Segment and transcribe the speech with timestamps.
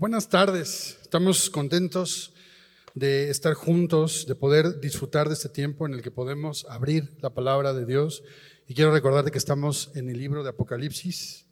[0.00, 2.32] Buenas tardes, estamos contentos
[2.94, 7.34] de estar juntos, de poder disfrutar de este tiempo en el que podemos abrir la
[7.34, 8.22] palabra de Dios.
[8.66, 11.44] Y quiero recordarte que estamos en el libro de Apocalipsis.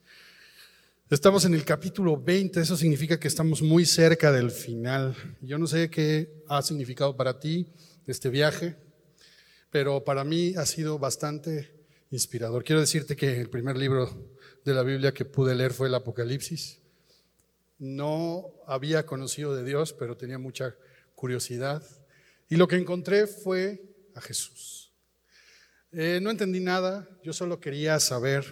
[1.11, 5.15] Estamos en el capítulo 20, eso significa que estamos muy cerca del final.
[5.43, 7.71] Yo no sé qué ha significado para ti
[8.07, 8.77] este viaje,
[9.71, 12.65] pero para mí ha sido bastante inspirador.
[12.65, 14.33] Quiero decirte que el primer libro
[14.65, 16.81] de la Biblia que pude leer fue el Apocalipsis.
[17.79, 20.75] No había conocido de Dios, pero tenía mucha
[21.15, 21.83] curiosidad.
[22.49, 23.83] Y lo que encontré fue
[24.15, 24.93] a Jesús.
[25.93, 28.45] Eh, no entendí nada, yo solo quería saber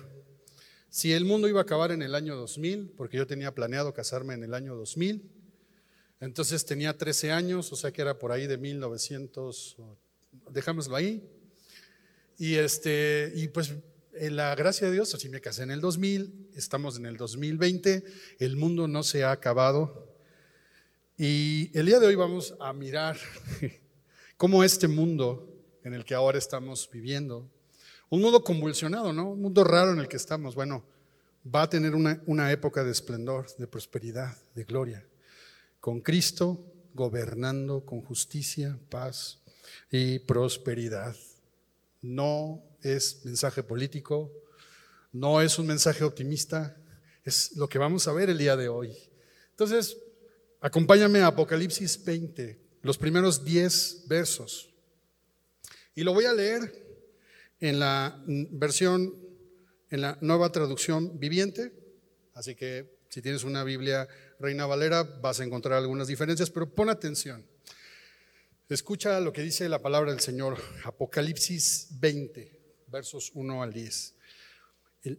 [0.88, 4.34] si el mundo iba a acabar en el año 2000, porque yo tenía planeado casarme
[4.34, 5.30] en el año 2000.
[6.20, 9.76] Entonces tenía 13 años, o sea que era por ahí de 1900,
[10.50, 11.28] dejámoslo ahí.
[12.38, 13.74] Y, este, y pues
[14.20, 18.04] la gracia de Dios, así me casé en el 2000, estamos en el 2020,
[18.38, 20.14] el mundo no se ha acabado.
[21.16, 23.16] Y el día de hoy vamos a mirar
[24.36, 27.50] cómo este mundo en el que ahora estamos viviendo,
[28.08, 29.30] un mundo convulsionado, ¿no?
[29.30, 30.84] Un mundo raro en el que estamos, bueno,
[31.54, 35.06] va a tener una, una época de esplendor, de prosperidad, de gloria,
[35.80, 39.38] con Cristo gobernando con justicia, paz
[39.90, 41.14] y prosperidad.
[42.02, 42.62] No
[42.94, 44.32] es mensaje político,
[45.12, 46.76] no es un mensaje optimista,
[47.24, 48.96] es lo que vamos a ver el día de hoy.
[49.50, 49.96] Entonces,
[50.60, 54.70] acompáñame a Apocalipsis 20, los primeros 10 versos.
[55.94, 56.60] Y lo voy a leer
[57.58, 59.14] en la versión,
[59.90, 61.72] en la nueva traducción viviente.
[62.34, 64.06] Así que si tienes una Biblia
[64.38, 67.46] Reina Valera vas a encontrar algunas diferencias, pero pon atención.
[68.68, 72.55] Escucha lo que dice la palabra del Señor, Apocalipsis 20
[72.88, 74.14] versos 1 al 10.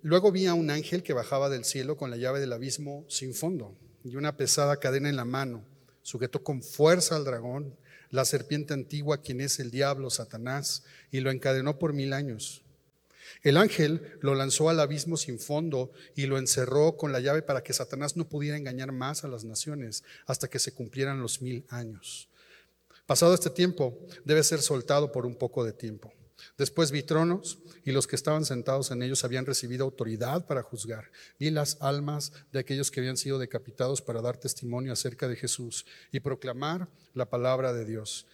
[0.02, 3.34] Luego vi a un ángel que bajaba del cielo con la llave del abismo sin
[3.34, 5.64] fondo y una pesada cadena en la mano.
[6.02, 7.76] Sujetó con fuerza al dragón,
[8.10, 12.64] la serpiente antigua, quien es el diablo, Satanás, y lo encadenó por mil años.
[13.44, 17.62] El ángel lo lanzó al abismo sin fondo y lo encerró con la llave para
[17.62, 21.66] que Satanás no pudiera engañar más a las naciones hasta que se cumplieran los mil
[21.68, 22.30] años.
[23.06, 26.14] Pasado este tiempo, debe ser soltado por un poco de tiempo.
[26.58, 31.12] Después vi tronos y los que estaban sentados en ellos habían recibido autoridad para juzgar.
[31.40, 35.86] Vi las almas de aquellos que habían sido decapitados para dar testimonio acerca de Jesús
[36.12, 38.28] y proclamar la palabra de Dios.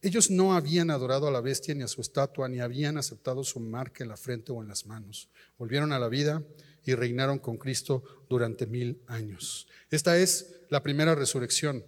[0.00, 3.60] Ellos no habían adorado a la bestia ni a su estatua, ni habían aceptado su
[3.60, 5.28] marca en la frente o en las manos.
[5.58, 6.42] Volvieron a la vida
[6.84, 9.68] y reinaron con Cristo durante mil años.
[9.90, 11.84] Esta es la primera resurrección.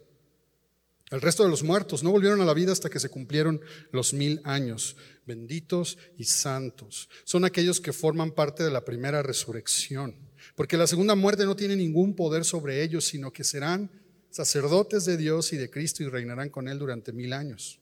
[1.10, 3.60] El resto de los muertos no volvieron a la vida hasta que se cumplieron
[3.92, 4.96] los mil años.
[5.24, 10.16] Benditos y santos son aquellos que forman parte de la primera resurrección,
[10.56, 13.88] porque la segunda muerte no tiene ningún poder sobre ellos, sino que serán
[14.30, 17.78] sacerdotes de Dios y de Cristo y reinarán con Él durante mil años.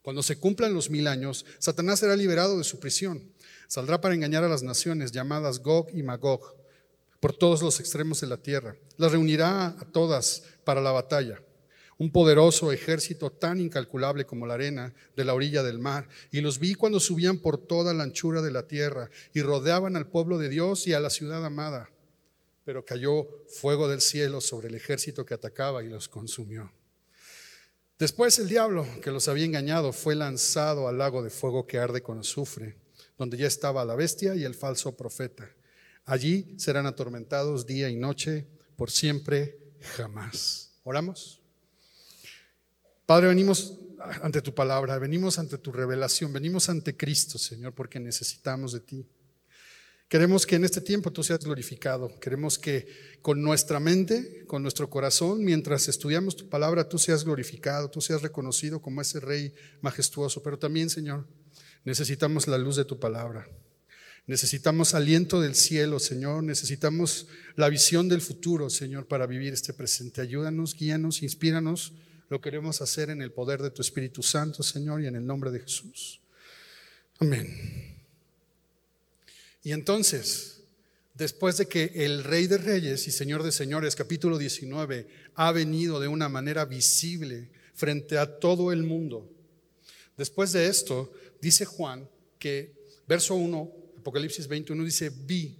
[0.00, 3.22] Cuando se cumplan los mil años, Satanás será liberado de su prisión.
[3.68, 6.56] Saldrá para engañar a las naciones llamadas Gog y Magog
[7.20, 8.76] por todos los extremos de la tierra.
[8.96, 11.40] Las reunirá a todas para la batalla
[12.02, 16.08] un poderoso ejército tan incalculable como la arena de la orilla del mar.
[16.32, 20.08] Y los vi cuando subían por toda la anchura de la tierra y rodeaban al
[20.08, 21.90] pueblo de Dios y a la ciudad amada.
[22.64, 26.72] Pero cayó fuego del cielo sobre el ejército que atacaba y los consumió.
[28.00, 32.02] Después el diablo que los había engañado fue lanzado al lago de fuego que arde
[32.02, 32.78] con azufre,
[33.16, 35.48] donde ya estaba la bestia y el falso profeta.
[36.04, 39.56] Allí serán atormentados día y noche por siempre
[39.94, 40.72] jamás.
[40.82, 41.41] ¿Oramos?
[43.12, 43.74] Padre, venimos
[44.22, 49.06] ante tu palabra, venimos ante tu revelación, venimos ante Cristo, Señor, porque necesitamos de ti.
[50.08, 52.18] Queremos que en este tiempo tú seas glorificado.
[52.20, 52.88] Queremos que
[53.20, 58.22] con nuestra mente, con nuestro corazón, mientras estudiamos tu palabra, tú seas glorificado, tú seas
[58.22, 59.52] reconocido como ese Rey
[59.82, 60.42] majestuoso.
[60.42, 61.28] Pero también, Señor,
[61.84, 63.46] necesitamos la luz de tu palabra.
[64.26, 66.44] Necesitamos aliento del cielo, Señor.
[66.44, 70.22] Necesitamos la visión del futuro, Señor, para vivir este presente.
[70.22, 71.92] Ayúdanos, guíanos, inspíranos
[72.28, 75.50] lo queremos hacer en el poder de tu Espíritu Santo, Señor, y en el nombre
[75.50, 76.20] de Jesús.
[77.18, 77.94] Amén.
[79.62, 80.62] Y entonces,
[81.14, 86.00] después de que el Rey de Reyes y Señor de Señores, capítulo 19, ha venido
[86.00, 89.30] de una manera visible frente a todo el mundo,
[90.16, 92.08] después de esto, dice Juan
[92.38, 92.72] que,
[93.06, 95.56] verso 1, Apocalipsis 21, dice, vi.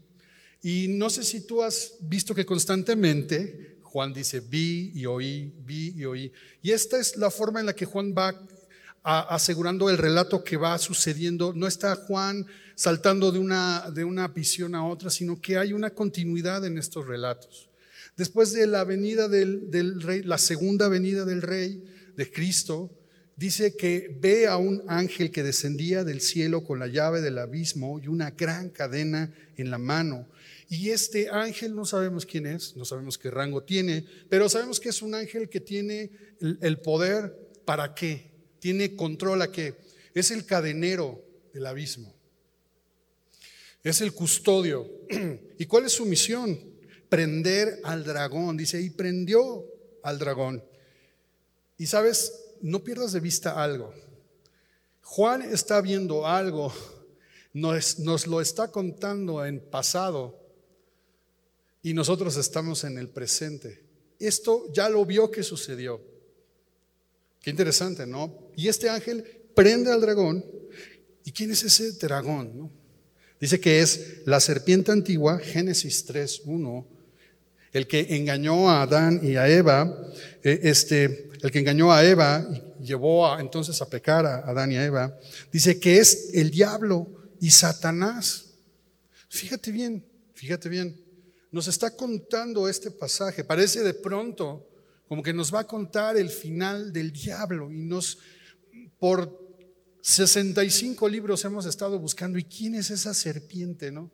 [0.63, 5.93] Y no sé si tú has visto que constantemente Juan dice, vi y oí, vi
[5.95, 6.33] y oí.
[6.63, 8.35] Y esta es la forma en la que Juan va
[9.05, 11.53] asegurando el relato que va sucediendo.
[11.53, 15.91] No está Juan saltando de una, de una visión a otra, sino que hay una
[15.91, 17.69] continuidad en estos relatos.
[18.17, 21.85] Después de la venida del, del rey, la segunda venida del rey,
[22.17, 22.91] de Cristo,
[23.37, 27.99] dice que ve a un ángel que descendía del cielo con la llave del abismo
[27.99, 30.27] y una gran cadena en la mano.
[30.73, 34.89] Y este ángel no sabemos quién es, no sabemos qué rango tiene, pero sabemos que
[34.89, 36.11] es un ángel que tiene
[36.41, 39.75] el, poder para qué, tiene control a qué.
[40.15, 41.23] Es el cadenero
[41.53, 42.15] del abismo.
[43.85, 44.91] Es el custodio.
[45.59, 46.59] ¿Y cuál es su misión?
[47.11, 48.57] Prender al dragón.
[48.57, 49.67] Dice, y prendió
[50.03, 50.65] al dragón.
[51.77, 52.33] Y sabes,
[52.63, 53.93] no pierdas de vista algo.
[55.03, 56.73] Juan está viendo algo,
[57.53, 60.41] nos, nos lo está contando en pasado
[61.83, 63.83] y nosotros estamos en el presente.
[64.19, 66.01] Esto ya lo vio que sucedió.
[67.41, 68.51] Qué interesante, ¿no?
[68.57, 69.25] Y este ángel
[69.55, 70.45] prende al dragón.
[71.25, 72.71] ¿Y quién es ese dragón?
[73.41, 76.87] Dice que es la serpiente antigua, Génesis 3, 1,
[77.73, 80.13] el que engañó a Adán y a Eva,
[80.45, 82.47] eh, este, el que engañó a Eva
[82.79, 85.19] y llevó entonces a pecar a Adán y a Eva,
[85.51, 87.09] dice que es el diablo
[87.41, 88.45] y Satanás.
[89.29, 91.02] Fíjate bien, fíjate bien.
[91.53, 93.45] Nos está contando este pasaje.
[93.45, 94.69] Parece de pronto
[95.07, 98.19] como que nos va a contar el final del diablo y nos,
[98.99, 99.41] por
[100.01, 104.11] 65 libros hemos estado buscando, ¿y quién es esa serpiente, no?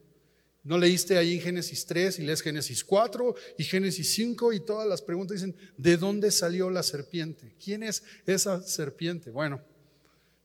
[0.64, 4.88] ¿No leíste ahí en Génesis 3 y lees Génesis 4 y Génesis 5 y todas
[4.88, 7.54] las preguntas dicen, ¿de dónde salió la serpiente?
[7.62, 9.30] ¿Quién es esa serpiente?
[9.30, 9.62] Bueno,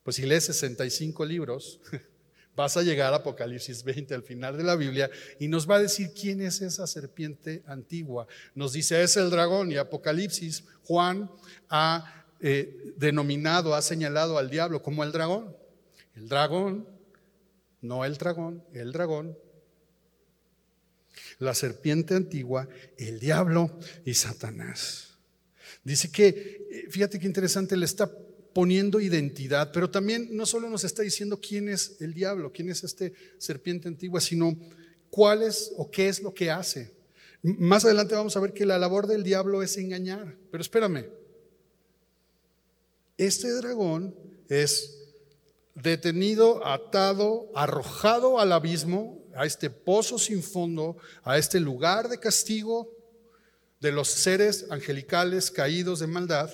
[0.04, 1.81] pues si lees 65 libros,
[2.55, 5.09] vas a llegar a Apocalipsis 20 al final de la Biblia
[5.39, 8.27] y nos va a decir quién es esa serpiente antigua.
[8.55, 11.29] Nos dice, es el dragón y Apocalipsis, Juan
[11.69, 15.55] ha eh, denominado, ha señalado al diablo como el dragón.
[16.15, 16.88] El dragón,
[17.81, 19.35] no el dragón, el dragón
[21.39, 22.67] la serpiente antigua,
[22.97, 25.17] el diablo y Satanás.
[25.83, 28.09] Dice que, eh, fíjate qué interesante, le está
[28.53, 32.83] poniendo identidad, pero también no solo nos está diciendo quién es el diablo, quién es
[32.83, 34.55] este serpiente antigua, sino
[35.09, 36.91] cuál es o qué es lo que hace.
[37.41, 41.05] Más adelante vamos a ver que la labor del diablo es engañar, pero espérame,
[43.17, 44.15] este dragón
[44.50, 44.99] es
[45.75, 52.89] detenido, atado, arrojado al abismo a este pozo sin fondo, a este lugar de castigo
[53.79, 56.51] de los seres angelicales caídos de maldad.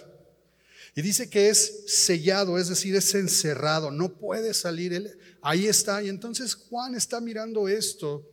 [0.96, 5.18] Y dice que es sellado, es decir, es encerrado, no puede salir.
[5.42, 6.04] Ahí está.
[6.04, 8.28] Y entonces Juan está mirando esto.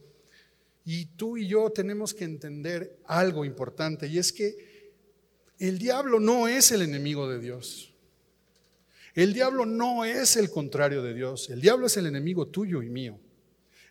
[0.85, 4.07] Y tú y yo tenemos que entender algo importante.
[4.07, 4.93] Y es que
[5.59, 7.93] el diablo no es el enemigo de Dios.
[9.15, 11.49] El diablo no es el contrario de Dios.
[11.51, 13.19] El diablo es el enemigo tuyo y mío.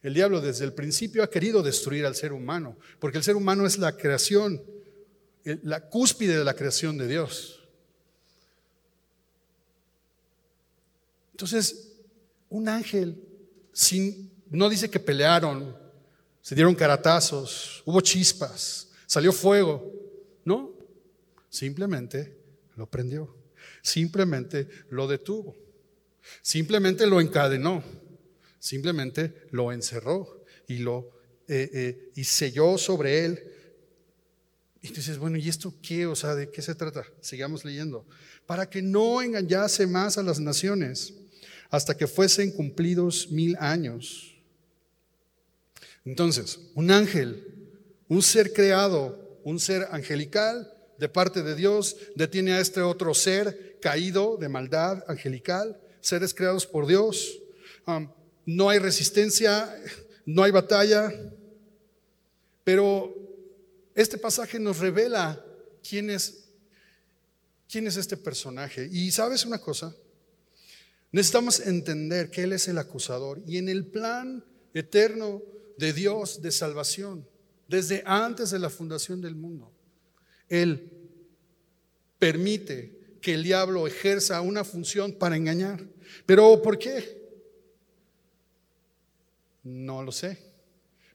[0.04, 3.66] El diablo desde el principio ha querido destruir al ser humano, porque el ser humano
[3.66, 4.62] es la creación,
[5.64, 7.65] la cúspide de la creación de Dios.
[11.36, 11.92] Entonces,
[12.50, 13.22] un ángel
[13.74, 15.76] sin, no dice que pelearon,
[16.42, 19.92] se dieron caratazos, hubo chispas, salió fuego,
[20.46, 20.72] no,
[21.50, 22.38] simplemente
[22.76, 23.36] lo prendió,
[23.82, 25.56] simplemente lo detuvo,
[26.42, 27.84] simplemente lo encadenó
[28.66, 31.12] simplemente lo encerró y lo
[31.48, 33.44] eh, eh, y selló sobre él.
[34.82, 36.08] Y dices, bueno, ¿y esto qué?
[36.08, 37.06] O sea, ¿de qué se trata?
[37.22, 38.08] Sigamos leyendo.
[38.48, 41.14] Para que no engañase más a las naciones
[41.70, 44.36] hasta que fuesen cumplidos mil años.
[46.06, 47.72] Entonces, un ángel,
[48.08, 53.78] un ser creado, un ser angelical de parte de Dios, detiene a este otro ser
[53.82, 57.40] caído de maldad angelical, seres creados por Dios.
[58.46, 59.76] No hay resistencia,
[60.26, 61.12] no hay batalla,
[62.64, 63.14] pero
[63.96, 65.44] este pasaje nos revela
[65.88, 66.46] quién es,
[67.70, 68.88] quién es este personaje.
[68.92, 69.96] Y sabes una cosa,
[71.16, 74.44] necesitamos entender que Él es el acusador y en el plan
[74.74, 75.42] eterno
[75.78, 77.26] de Dios de salvación,
[77.70, 79.72] desde antes de la fundación del mundo,
[80.50, 80.92] Él
[82.20, 85.88] permite que el diablo ejerza una función para engañar.
[86.26, 87.26] Pero ¿por qué?
[89.64, 90.38] No lo sé.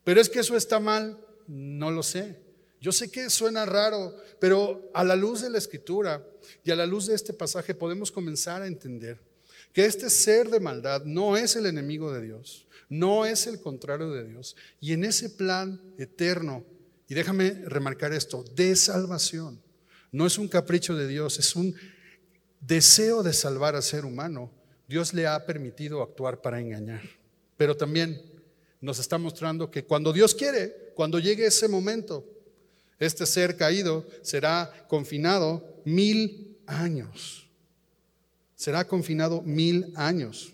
[0.03, 2.41] Pero es que eso está mal, no lo sé.
[2.81, 6.27] Yo sé que suena raro, pero a la luz de la escritura
[6.65, 9.29] y a la luz de este pasaje podemos comenzar a entender
[9.73, 14.11] que este ser de maldad no es el enemigo de Dios, no es el contrario
[14.11, 14.57] de Dios.
[14.81, 16.65] Y en ese plan eterno,
[17.09, 19.61] y déjame remarcar esto, de salvación,
[20.13, 21.75] no es un capricho de Dios, es un
[22.61, 24.51] deseo de salvar al ser humano.
[24.89, 27.03] Dios le ha permitido actuar para engañar,
[27.57, 28.21] pero también
[28.81, 32.25] nos está mostrando que cuando Dios quiere, cuando llegue ese momento,
[33.01, 37.50] Este ser caído será confinado mil años.
[38.61, 40.53] Será confinado mil años.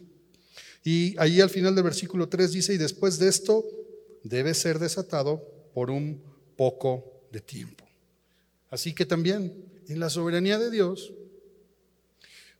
[0.84, 3.64] Y ahí al final del versículo 3 dice, y después de esto
[4.22, 5.42] debe ser desatado
[5.74, 6.22] por un
[6.54, 7.84] poco de tiempo.
[8.70, 9.52] Así que también
[9.88, 11.14] en la soberanía de Dios,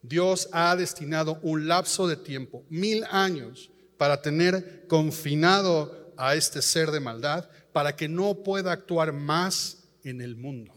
[0.03, 6.91] Dios ha destinado un lapso de tiempo, mil años, para tener confinado a este ser
[6.91, 10.75] de maldad, para que no pueda actuar más en el mundo.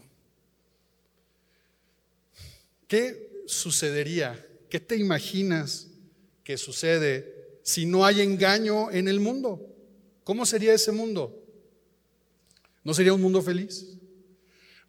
[2.86, 4.46] ¿Qué sucedería?
[4.70, 5.88] ¿Qué te imaginas
[6.44, 9.66] que sucede si no hay engaño en el mundo?
[10.22, 11.36] ¿Cómo sería ese mundo?
[12.84, 13.98] ¿No sería un mundo feliz?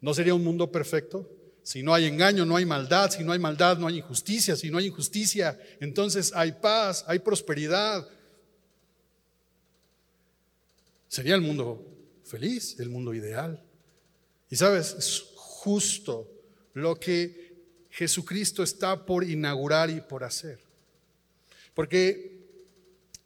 [0.00, 1.28] ¿No sería un mundo perfecto?
[1.64, 3.10] Si no hay engaño, no hay maldad.
[3.10, 4.56] Si no hay maldad, no hay injusticia.
[4.56, 8.08] Si no hay injusticia, entonces hay paz, hay prosperidad.
[11.08, 11.84] Sería el mundo
[12.24, 13.62] feliz, el mundo ideal.
[14.48, 16.30] Y sabes, es justo
[16.74, 17.41] lo que
[17.92, 20.58] Jesucristo está por inaugurar y por hacer.
[21.74, 22.40] Porque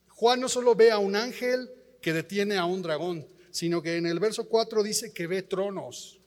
[0.09, 1.71] Juan no solo ve a un ángel
[2.01, 6.19] que detiene a un dragón, sino que en el verso 4 dice que ve tronos.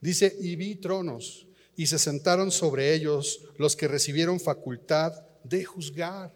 [0.00, 1.46] Dice, y vi tronos,
[1.76, 5.12] y se sentaron sobre ellos los que recibieron facultad
[5.44, 6.34] de juzgar.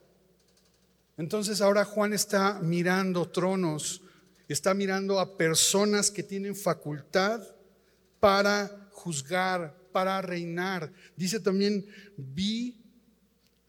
[1.18, 4.00] Entonces ahora Juan está mirando tronos,
[4.48, 7.42] está mirando a personas que tienen facultad
[8.20, 10.92] para juzgar, para reinar.
[11.16, 12.80] Dice también, vi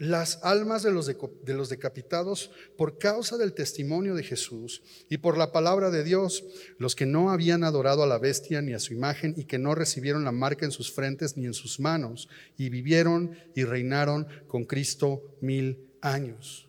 [0.02, 5.38] las almas de los, de los, decapitados por causa del testimonio de Jesús y por
[5.38, 6.44] la palabra de Dios,
[6.80, 9.76] los que no habían adorado a la bestia ni a su imagen y que no
[9.76, 14.66] recibieron la marca en sus frentes ni en sus manos, y vivieron y reinaron con
[14.66, 16.68] Cristo mil años.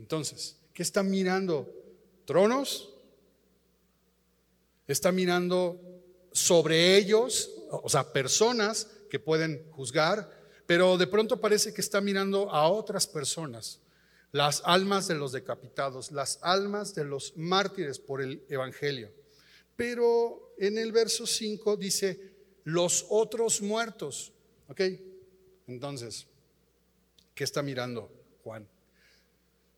[0.00, 1.72] Entonces, ¿qué está mirando?
[2.24, 2.92] ¿Tronos?
[4.88, 5.80] ¿Está mirando
[6.32, 10.38] sobre ellos, o sea, personas que pueden juzgar?
[10.68, 13.80] pero de pronto parece que está mirando a otras personas,
[14.32, 19.10] las almas de los decapitados, las almas de los mártires por el Evangelio.
[19.76, 22.34] Pero en el verso 5 dice,
[22.64, 24.30] los otros muertos.
[24.68, 24.82] ¿Ok?
[25.68, 26.26] Entonces,
[27.34, 28.12] ¿qué está mirando
[28.44, 28.68] Juan?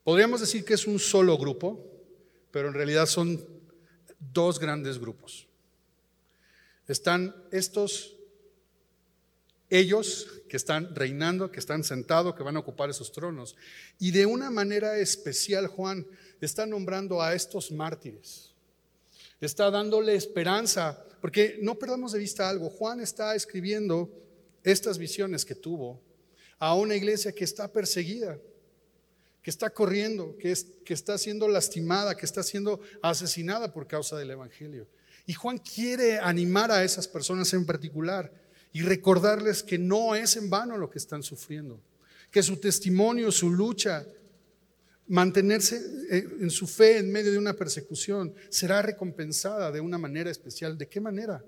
[0.02, 1.87] Podríamos decir que es un solo grupo,
[2.50, 3.47] pero en realidad son
[4.18, 5.47] dos grandes grupos.
[6.90, 8.16] Están estos
[9.68, 13.54] ellos que están reinando, que están sentados, que van a ocupar esos tronos.
[14.00, 16.04] Y de una manera especial, Juan
[16.40, 18.50] está nombrando a estos mártires.
[19.40, 22.68] Está dándole esperanza, porque no perdamos de vista algo.
[22.68, 24.11] Juan está escribiendo
[24.64, 26.02] estas visiones que tuvo
[26.59, 28.37] a una iglesia que está perseguida,
[29.42, 30.52] que está corriendo, que,
[30.85, 34.88] que está siendo lastimada, que está siendo asesinada por causa del Evangelio.
[35.31, 38.33] Y Juan quiere animar a esas personas en particular
[38.73, 41.81] y recordarles que no es en vano lo que están sufriendo,
[42.33, 44.05] que su testimonio, su lucha,
[45.07, 50.33] mantenerse eh, en su fe en medio de una persecución será recompensada de una manera
[50.33, 50.77] especial.
[50.77, 51.45] ¿De qué manera?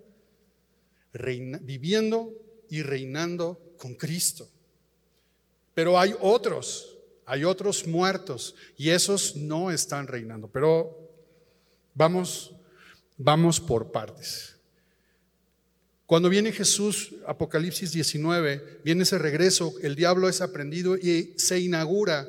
[1.63, 2.33] viviendo
[2.69, 4.49] y reinando con Cristo.
[5.75, 10.47] Pero hay otros, hay otros muertos y esos no están reinando.
[10.47, 11.11] Pero
[11.95, 12.55] vamos,
[13.17, 14.57] vamos por partes.
[16.07, 22.29] Cuando viene Jesús, Apocalipsis 19, viene ese regreso, el diablo es aprendido y se inaugura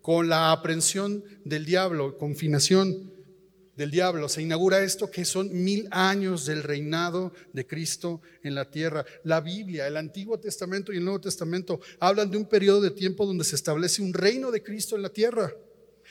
[0.00, 3.12] con la aprensión del diablo, confinación
[3.74, 4.28] del diablo.
[4.28, 9.04] Se inaugura esto que son mil años del reinado de Cristo en la tierra.
[9.24, 13.26] La Biblia, el Antiguo Testamento y el Nuevo Testamento hablan de un periodo de tiempo
[13.26, 15.52] donde se establece un reino de Cristo en la tierra.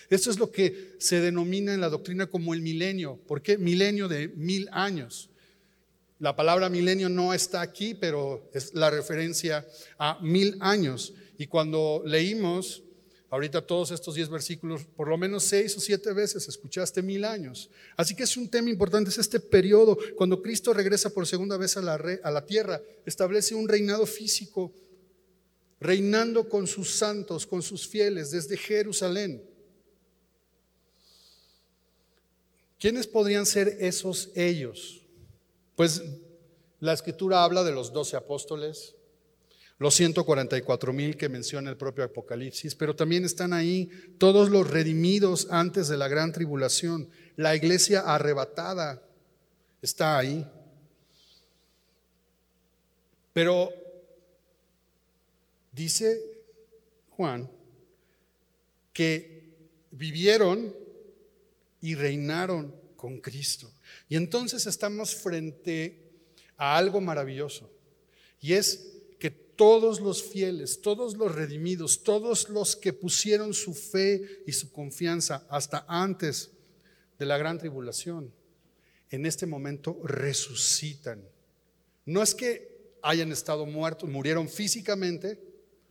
[0.10, 3.18] Esto es lo que se denomina en la doctrina como el milenio.
[3.28, 3.58] ¿Por qué?
[3.58, 5.30] Milenio de mil años.
[6.20, 9.66] La palabra milenio no está aquí, pero es la referencia
[9.98, 11.14] a mil años.
[11.38, 12.84] Y cuando leímos
[13.30, 17.70] ahorita todos estos diez versículos, por lo menos seis o siete veces escuchaste mil años.
[17.98, 21.76] Así que es un tema importante, es este periodo, cuando Cristo regresa por segunda vez
[21.76, 24.72] a la, a la tierra, establece un reinado físico,
[25.82, 29.44] reinando con sus santos, con sus fieles, desde Jerusalén.
[32.86, 35.02] ¿Quiénes podrían ser esos ellos?
[35.76, 36.04] Pues
[36.80, 38.94] la escritura habla de los doce apóstoles,
[39.80, 43.90] los 144 mil que menciona el propio Apocalipsis, pero también están ahí
[44.20, 47.10] todos los redimidos antes de la gran tribulación.
[47.38, 49.02] La iglesia arrebatada
[49.82, 50.48] está ahí.
[53.34, 53.72] Pero
[55.72, 56.22] dice
[57.10, 57.50] Juan
[58.94, 59.56] que
[59.90, 60.85] vivieron
[61.86, 63.72] y reinaron con Cristo.
[64.10, 66.02] Y entonces estamos frente
[66.58, 67.70] a algo maravilloso.
[68.42, 74.42] Y es que todos los fieles, todos los redimidos, todos los que pusieron su fe
[74.48, 76.50] y su confianza hasta antes
[77.20, 78.34] de la gran tribulación,
[79.12, 81.24] en este momento resucitan.
[82.04, 85.40] No es que hayan estado muertos, murieron físicamente,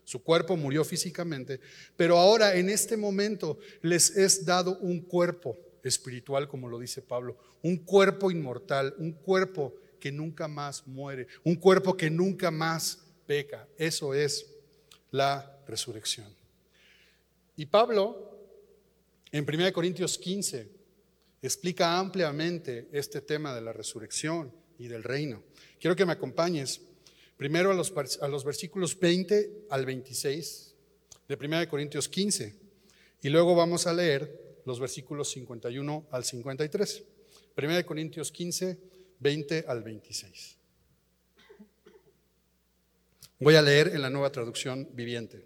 [0.02, 1.60] su cuerpo murió físicamente,
[1.96, 7.36] pero ahora en este momento les es dado un cuerpo espiritual, como lo dice Pablo,
[7.62, 13.68] un cuerpo inmortal, un cuerpo que nunca más muere, un cuerpo que nunca más peca.
[13.78, 14.46] Eso es
[15.10, 16.26] la resurrección.
[17.56, 18.36] Y Pablo,
[19.30, 20.68] en 1 Corintios 15,
[21.40, 25.42] explica ampliamente este tema de la resurrección y del reino.
[25.78, 26.80] Quiero que me acompañes
[27.36, 30.74] primero a los, versículos 20 al 26
[31.28, 32.54] de 1 Corintios 15
[33.22, 37.04] y luego vamos a leer los versículos 51 al 53.
[37.56, 38.78] 1 Corintios 15,
[39.20, 40.56] 20 al 26.
[43.40, 45.44] Voy a leer en la nueva traducción viviente.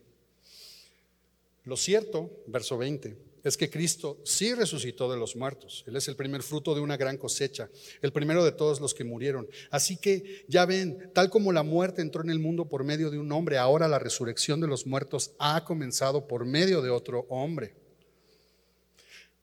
[1.64, 5.84] Lo cierto, verso 20 es que Cristo sí resucitó de los muertos.
[5.86, 7.70] Él es el primer fruto de una gran cosecha,
[8.02, 9.48] el primero de todos los que murieron.
[9.70, 13.18] Así que ya ven, tal como la muerte entró en el mundo por medio de
[13.18, 17.74] un hombre, ahora la resurrección de los muertos ha comenzado por medio de otro hombre.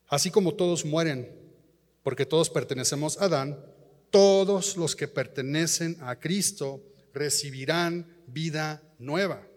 [0.07, 1.31] Así como todos mueren,
[2.03, 3.59] porque todos pertenecemos a Adán,
[4.11, 6.81] todos los que pertenecen a Cristo
[7.13, 9.47] recibirán vida nueva.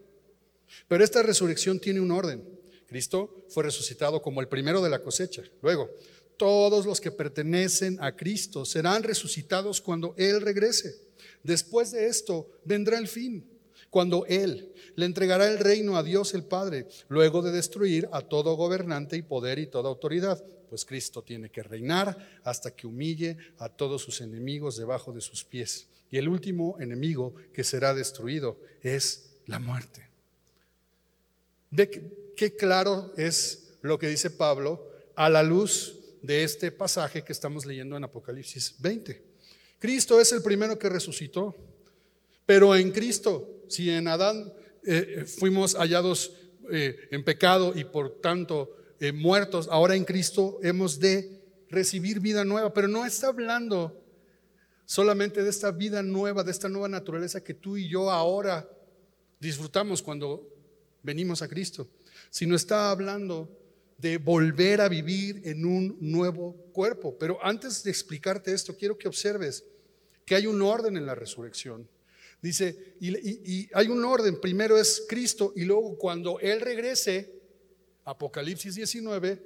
[0.88, 2.43] Pero esta resurrección tiene un orden.
[2.87, 5.43] Cristo fue resucitado como el primero de la cosecha.
[5.62, 5.90] Luego,
[6.38, 10.95] todos los que pertenecen a Cristo serán resucitados cuando Él regrese.
[11.43, 13.45] Después de esto vendrá el fin,
[13.90, 18.57] cuando Él le entregará el reino a Dios el Padre, luego de destruir a todo
[18.57, 23.68] gobernante y poder y toda autoridad, pues Cristo tiene que reinar hasta que humille a
[23.68, 25.88] todos sus enemigos debajo de sus pies.
[26.11, 30.09] Y el último enemigo que será destruido es la muerte.
[31.71, 37.32] Ve qué claro es lo que dice Pablo a la luz de este pasaje que
[37.32, 39.23] estamos leyendo en Apocalipsis 20.
[39.78, 41.54] Cristo es el primero que resucitó,
[42.45, 44.52] pero en Cristo, si en Adán
[44.85, 46.33] eh, fuimos hallados
[46.71, 52.45] eh, en pecado y por tanto eh, muertos, ahora en Cristo hemos de recibir vida
[52.45, 54.02] nueva, pero no está hablando
[54.85, 58.69] solamente de esta vida nueva, de esta nueva naturaleza que tú y yo ahora
[59.39, 60.49] disfrutamos cuando
[61.02, 61.89] venimos a Cristo
[62.31, 63.49] sino está hablando
[63.97, 67.17] de volver a vivir en un nuevo cuerpo.
[67.19, 69.65] Pero antes de explicarte esto, quiero que observes
[70.25, 71.89] que hay un orden en la resurrección.
[72.40, 77.32] Dice, y, hay un orden, primero es Cristo y luego cuando Él regrese,
[78.04, 79.42] Apocalipsis 19,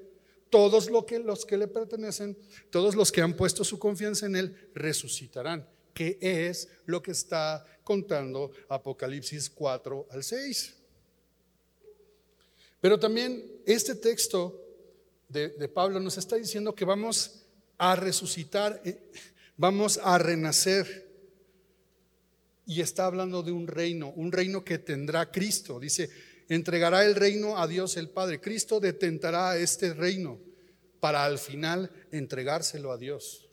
[0.51, 2.37] todos que, los que le pertenecen,
[2.71, 7.65] todos los que han puesto su confianza en Él, resucitarán, que es lo que está
[7.83, 10.77] contando Apocalipsis 4 al 6.
[12.83, 14.61] Pero también este texto
[15.29, 17.45] de, Pablo nos está diciendo que vamos
[17.79, 19.01] a resucitar, eh,
[19.57, 21.12] vamos a renacer.
[22.67, 25.81] Y está hablando de un reino, un reino que tendrá Cristo.
[25.81, 26.11] Dice,
[26.49, 28.41] entregará el reino a Dios el Padre.
[28.41, 30.39] Cristo detentará este reino
[31.01, 33.49] para al final entregárselo a Dios.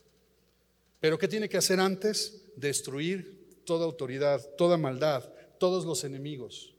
[1.00, 2.42] Pero ¿qué tiene que hacer antes?
[2.56, 6.74] Destruir toda autoridad, toda maldad, todos los enemigos.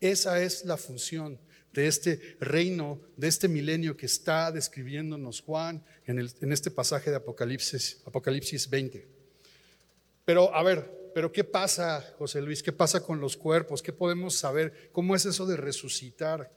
[0.00, 1.38] Esa es la función
[1.72, 7.10] de este reino, de este milenio que está describiéndonos Juan en, el, en este pasaje
[7.10, 9.06] de Apocalipsis, Apocalipsis 20.
[10.24, 12.62] Pero, a ver, pero ¿qué pasa, José Luis?
[12.62, 13.82] ¿Qué pasa con los cuerpos?
[13.82, 14.90] ¿Qué podemos saber?
[14.92, 16.52] ¿Cómo es eso de resucitar?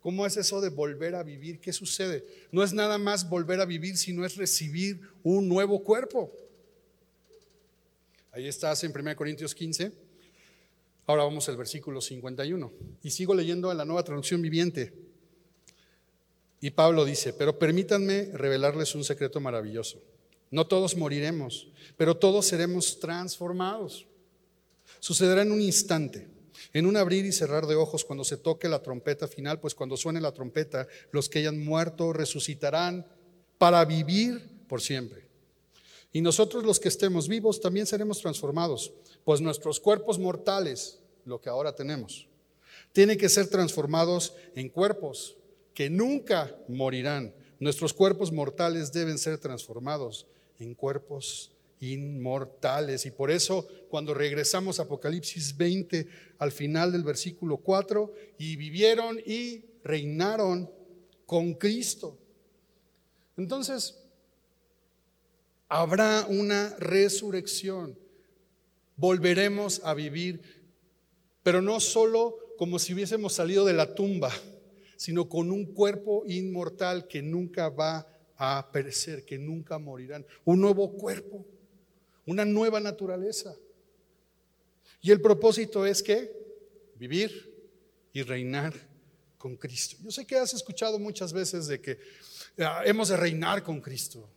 [0.00, 1.60] ¿Cómo es eso de volver a vivir?
[1.60, 2.26] ¿Qué sucede?
[2.50, 6.32] No es nada más volver a vivir, sino es recibir un nuevo cuerpo.
[8.32, 9.92] Ahí estás en 1 Corintios 15.
[11.06, 12.72] Ahora vamos al versículo 51.
[13.02, 14.92] Y sigo leyendo en la nueva traducción viviente.
[16.60, 20.02] Y Pablo dice, pero permítanme revelarles un secreto maravilloso.
[20.50, 24.06] No todos moriremos, pero todos seremos transformados.
[24.98, 26.28] Sucederá en un instante,
[26.72, 29.96] en un abrir y cerrar de ojos cuando se toque la trompeta final, pues cuando
[29.96, 33.06] suene la trompeta, los que hayan muerto resucitarán
[33.58, 35.28] para vivir por siempre.
[36.12, 38.92] Y nosotros los que estemos vivos también seremos transformados,
[39.24, 42.26] pues nuestros cuerpos mortales lo que ahora tenemos.
[42.92, 45.36] Tienen que ser transformados en cuerpos
[45.74, 47.32] que nunca morirán.
[47.60, 50.26] Nuestros cuerpos mortales deben ser transformados
[50.60, 53.04] en cuerpos inmortales.
[53.06, 56.06] Y por eso cuando regresamos a Apocalipsis 20
[56.38, 60.70] al final del versículo 4, y vivieron y reinaron
[61.26, 62.16] con Cristo.
[63.36, 64.00] Entonces,
[65.72, 67.96] Habrá una resurrección.
[68.96, 70.42] Volveremos a vivir,
[71.44, 74.32] pero no solo como si hubiésemos salido de la tumba,
[74.96, 78.06] sino con un cuerpo inmortal que nunca va a
[78.72, 80.24] perecer, que nunca morirán.
[80.44, 81.44] Un nuevo cuerpo,
[82.26, 83.54] una nueva naturaleza.
[85.02, 86.32] Y el propósito es que
[86.96, 87.52] vivir
[88.12, 88.74] y reinar
[89.36, 89.96] con Cristo.
[90.02, 91.98] Yo sé que has escuchado muchas veces de que
[92.58, 94.28] ah, hemos de reinar con Cristo.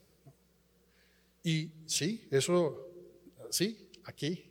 [1.43, 2.87] Y sí, eso,
[3.49, 4.45] sí, aquí,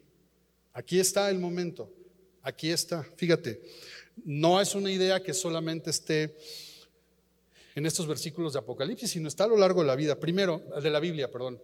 [0.72, 1.90] aquí está el momento,
[2.42, 3.02] aquí está.
[3.16, 3.62] Fíjate,
[4.24, 6.36] no es una idea que solamente esté
[7.74, 10.18] en estos versículos de Apocalipsis, sino está a lo largo de la vida.
[10.18, 11.60] Primero, de la Biblia, perdón.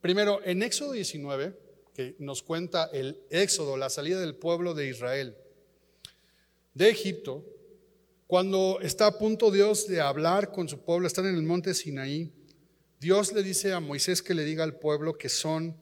[0.00, 1.58] Primero, en Éxodo 19,
[1.94, 5.36] que nos cuenta el Éxodo, la salida del pueblo de Israel
[6.74, 7.42] de Egipto,
[8.26, 12.30] cuando está a punto Dios de hablar con su pueblo, están en el monte Sinaí,
[13.00, 15.76] Dios le dice a Moisés que le diga al pueblo que son,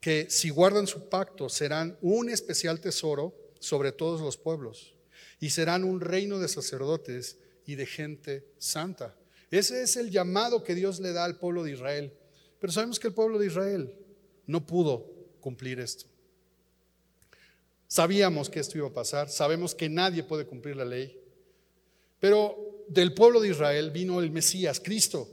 [0.00, 4.94] que si guardan su pacto serán un especial tesoro sobre todos los pueblos
[5.40, 9.16] y serán un reino de sacerdotes y de gente santa.
[9.50, 12.12] Ese es el llamado que Dios le da al pueblo de Israel.
[12.58, 13.94] Pero sabemos que el pueblo de Israel
[14.46, 16.06] no pudo cumplir esto.
[17.86, 21.16] Sabíamos que esto iba a pasar, sabemos que nadie puede cumplir la ley,
[22.18, 25.28] pero del pueblo de Israel vino el Mesías, Cristo,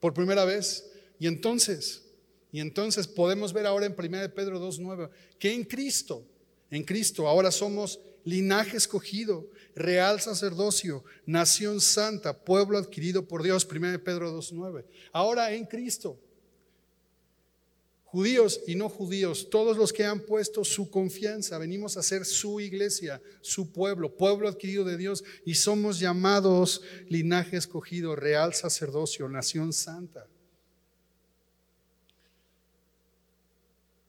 [0.00, 0.90] por primera vez.
[1.18, 2.04] Y entonces,
[2.52, 6.24] y entonces podemos ver ahora en 1 Pedro 2.9 que en Cristo,
[6.70, 14.02] en Cristo ahora somos linaje escogido, real sacerdocio, nación santa, pueblo adquirido por Dios, 1
[14.04, 14.84] Pedro 2.9.
[15.12, 16.18] Ahora en Cristo
[18.10, 22.58] Judíos y no judíos, todos los que han puesto su confianza, venimos a ser su
[22.58, 29.74] iglesia, su pueblo, pueblo adquirido de Dios y somos llamados linaje escogido, real sacerdocio, nación
[29.74, 30.26] santa.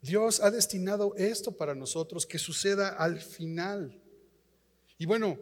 [0.02, 3.99] Dios ha destinado esto para nosotros que suceda al final.
[5.00, 5.40] Y bueno,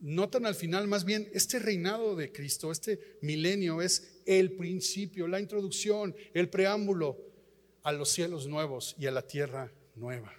[0.00, 5.28] no tan al final, más bien este reinado de Cristo, este milenio es el principio,
[5.28, 7.18] la introducción, el preámbulo
[7.82, 10.32] a los cielos nuevos y a la tierra nueva.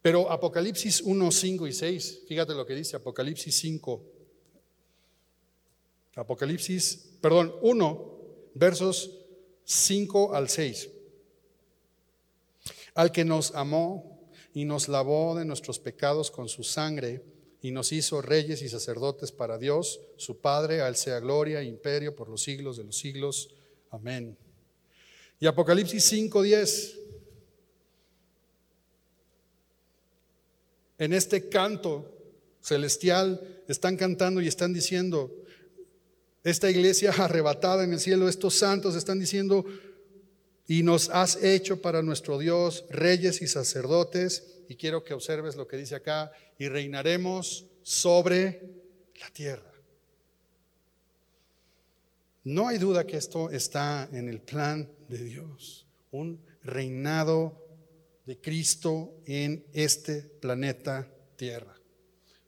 [0.00, 4.02] Pero Apocalipsis 1, 5 y 6, fíjate lo que dice Apocalipsis 5.
[6.16, 8.20] Apocalipsis, perdón, 1,
[8.54, 9.18] versos
[9.64, 10.88] 5 al 6.
[12.94, 14.11] Al que nos amó
[14.54, 17.22] y nos lavó de nuestros pecados con su sangre
[17.62, 22.14] y nos hizo reyes y sacerdotes para Dios, su Padre, al sea gloria e imperio
[22.16, 23.50] por los siglos de los siglos.
[23.90, 24.36] Amén.
[25.38, 26.98] Y Apocalipsis 5:10.
[30.98, 32.12] En este canto
[32.60, 35.30] celestial están cantando y están diciendo,
[36.44, 39.64] esta iglesia arrebatada en el cielo, estos santos están diciendo,
[40.66, 45.66] y nos has hecho para nuestro Dios reyes y sacerdotes, y quiero que observes lo
[45.66, 48.62] que dice acá, y reinaremos sobre
[49.20, 49.72] la tierra.
[52.44, 57.62] No hay duda que esto está en el plan de Dios, un reinado
[58.26, 61.74] de Cristo en este planeta Tierra.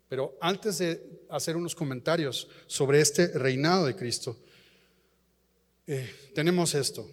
[0.09, 4.37] Pero antes de hacer unos comentarios sobre este reinado de Cristo,
[5.87, 7.09] eh, tenemos esto.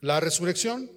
[0.00, 0.90] La resurrección,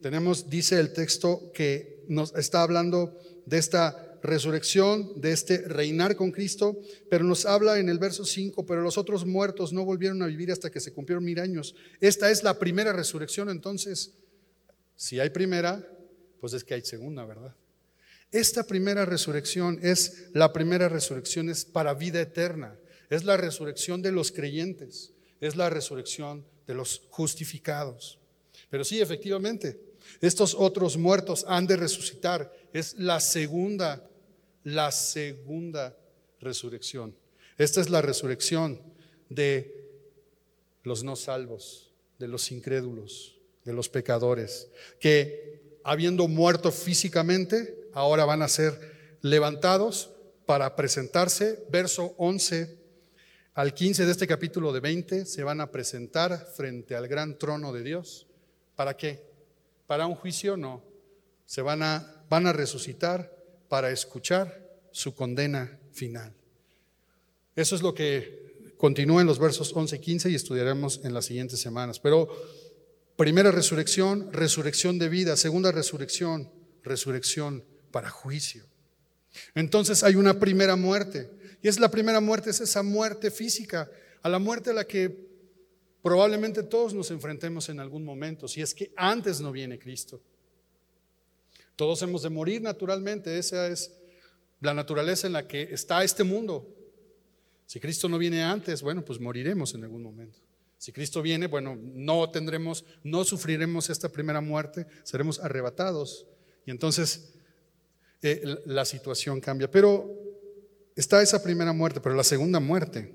[0.00, 6.32] tenemos, dice el texto, que nos está hablando de esta resurrección, de este reinar con
[6.32, 10.26] Cristo, pero nos habla en el verso 5, pero los otros muertos no volvieron a
[10.26, 11.74] vivir hasta que se cumplieron mil años.
[12.00, 14.14] Esta es la primera resurrección, entonces,
[14.96, 15.86] si hay primera,
[16.40, 17.54] pues es que hay segunda, ¿verdad?
[18.32, 22.76] Esta primera resurrección es la primera resurrección, es para vida eterna,
[23.10, 28.18] es la resurrección de los creyentes, es la resurrección de los justificados.
[28.70, 29.80] Pero sí, efectivamente,
[30.20, 32.52] estos otros muertos han de resucitar.
[32.72, 34.08] Es la segunda,
[34.62, 35.96] la segunda
[36.40, 37.16] resurrección.
[37.56, 38.80] Esta es la resurrección
[39.30, 39.74] de
[40.84, 44.68] los no salvos, de los incrédulos, de los pecadores,
[45.00, 50.10] que habiendo muerto físicamente, ahora van a ser levantados
[50.44, 52.78] para presentarse, verso 11
[53.58, 57.72] al 15 de este capítulo de 20, se van a presentar frente al gran trono
[57.72, 58.28] de Dios.
[58.76, 59.26] ¿Para qué?
[59.88, 60.84] para un juicio, no.
[61.44, 63.34] Se van a, van a resucitar
[63.68, 66.32] para escuchar su condena final.
[67.56, 71.24] Eso es lo que continúa en los versos 11 y 15 y estudiaremos en las
[71.24, 71.98] siguientes semanas.
[71.98, 72.28] Pero
[73.16, 75.36] primera resurrección, resurrección de vida.
[75.36, 76.48] Segunda resurrección,
[76.84, 78.66] resurrección para juicio.
[79.56, 81.28] Entonces hay una primera muerte.
[81.62, 83.90] Y es la primera muerte, es esa muerte física,
[84.22, 85.28] a la muerte a la que
[86.02, 90.20] probablemente todos nos enfrentemos en algún momento, si es que antes no viene Cristo.
[91.76, 93.92] Todos hemos de morir naturalmente, esa es
[94.60, 96.74] la naturaleza en la que está este mundo.
[97.66, 100.38] Si Cristo no viene antes, bueno, pues moriremos en algún momento.
[100.78, 106.26] Si Cristo viene, bueno, no tendremos, no sufriremos esta primera muerte, seremos arrebatados.
[106.64, 107.34] Y entonces
[108.22, 109.70] eh, la situación cambia.
[109.70, 110.27] Pero
[111.00, 113.12] está esa primera muerte, pero la segunda muerte,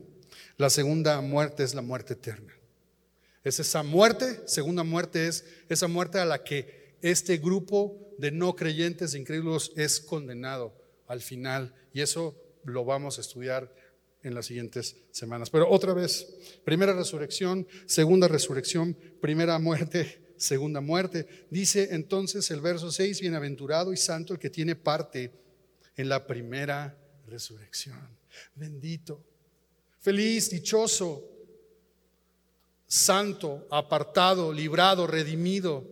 [0.57, 2.53] la segunda muerte es la muerte eterna.
[3.43, 8.55] Es esa muerte, segunda muerte es esa muerte a la que este grupo de no
[8.55, 10.73] creyentes, incrédulos, es condenado
[11.07, 11.75] al final.
[11.91, 13.69] Y eso lo vamos a estudiar
[14.23, 15.49] en las siguientes semanas.
[15.49, 21.27] Pero otra vez, primera resurrección, segunda resurrección, primera muerte, segunda muerte.
[21.49, 25.33] Dice entonces el verso 6, bienaventurado y santo el que tiene parte
[25.97, 27.97] en la primera resurrección.
[28.55, 29.23] Bendito,
[29.99, 31.29] feliz, dichoso,
[32.87, 35.83] santo, apartado, librado, redimido,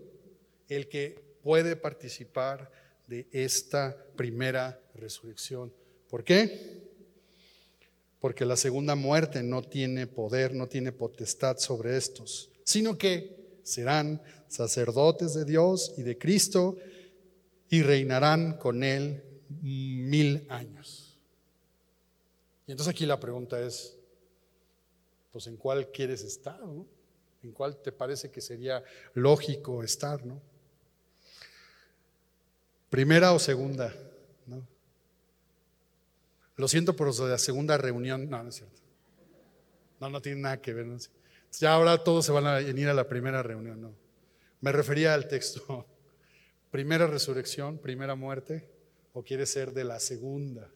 [0.67, 2.72] el que puede participar
[3.08, 5.74] de esta primera resurrección.
[6.10, 6.89] ¿Por qué?
[8.20, 14.22] Porque la segunda muerte no tiene poder, no tiene potestad sobre estos, sino que serán
[14.48, 16.78] sacerdotes de Dios y de Cristo
[17.70, 19.24] y reinarán con Él
[19.62, 21.01] mil años.
[22.71, 23.97] Y entonces aquí la pregunta es,
[25.29, 26.88] pues en cuál quieres estar, ¿no?
[27.43, 28.81] ¿En cuál te parece que sería
[29.13, 30.41] lógico estar, ¿no?
[32.89, 33.93] ¿Primera o segunda?
[34.47, 34.65] ¿no?
[36.55, 38.29] Lo siento por la segunda reunión.
[38.29, 38.81] No, no es cierto.
[39.99, 40.88] No, no tiene nada que ver.
[41.60, 43.81] Ya ahora todos se van a venir a la primera reunión.
[43.81, 43.93] No.
[44.62, 45.86] Me refería al texto.
[46.71, 48.65] Primera resurrección, primera muerte,
[49.12, 50.71] o quiere ser de la segunda.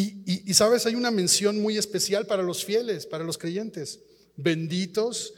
[0.00, 3.98] Y, sabes, hay una mención muy especial para los fieles, para los creyentes.
[4.36, 5.34] Benditos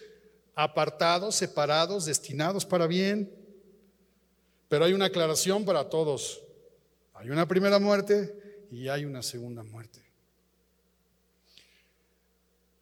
[0.55, 3.35] apartados, separados, destinados para bien.
[4.69, 6.43] Pero hay una aclaración para todos.
[7.15, 10.03] Hay una primera muerte y hay una segunda muerte.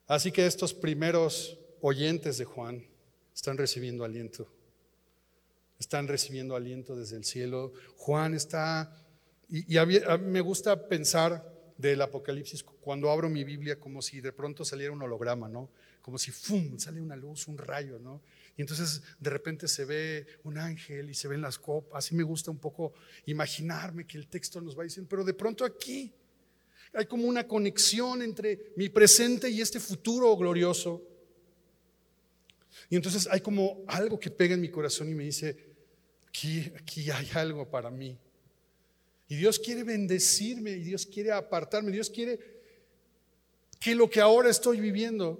[0.05, 2.85] Así que estos primeros oyentes de Juan
[3.33, 4.49] están recibiendo aliento.
[5.79, 7.71] Están recibiendo aliento desde el cielo.
[7.95, 8.93] Juan está,
[9.47, 9.77] y,
[10.25, 11.48] me gusta pensar
[11.79, 15.69] del Apocalipsis cuando abro mi Biblia como si de pronto saliera un holograma, ¿no?
[16.01, 16.77] como si ¡fum!
[16.79, 18.21] sale una luz, un rayo, ¿no?
[18.57, 22.05] Y entonces de repente se ve un ángel y se ven las copas.
[22.05, 22.93] Así me gusta un poco
[23.27, 26.11] imaginarme que el texto nos va diciendo, pero de pronto aquí
[26.93, 31.01] hay como una conexión entre mi presente y este futuro glorioso.
[32.89, 35.55] Y entonces hay como algo que pega en mi corazón y me dice,
[36.27, 38.17] aquí, aquí hay algo para mí.
[39.29, 42.39] Y Dios quiere bendecirme y Dios quiere apartarme, Dios quiere
[43.79, 45.39] que lo que ahora estoy viviendo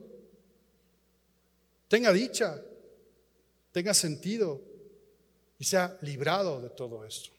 [1.87, 2.63] tenga dicha,
[3.71, 4.61] tenga sentido
[5.57, 7.31] y sea librado de todo esto.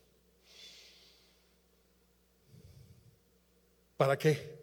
[3.96, 4.58] ¿Para qué?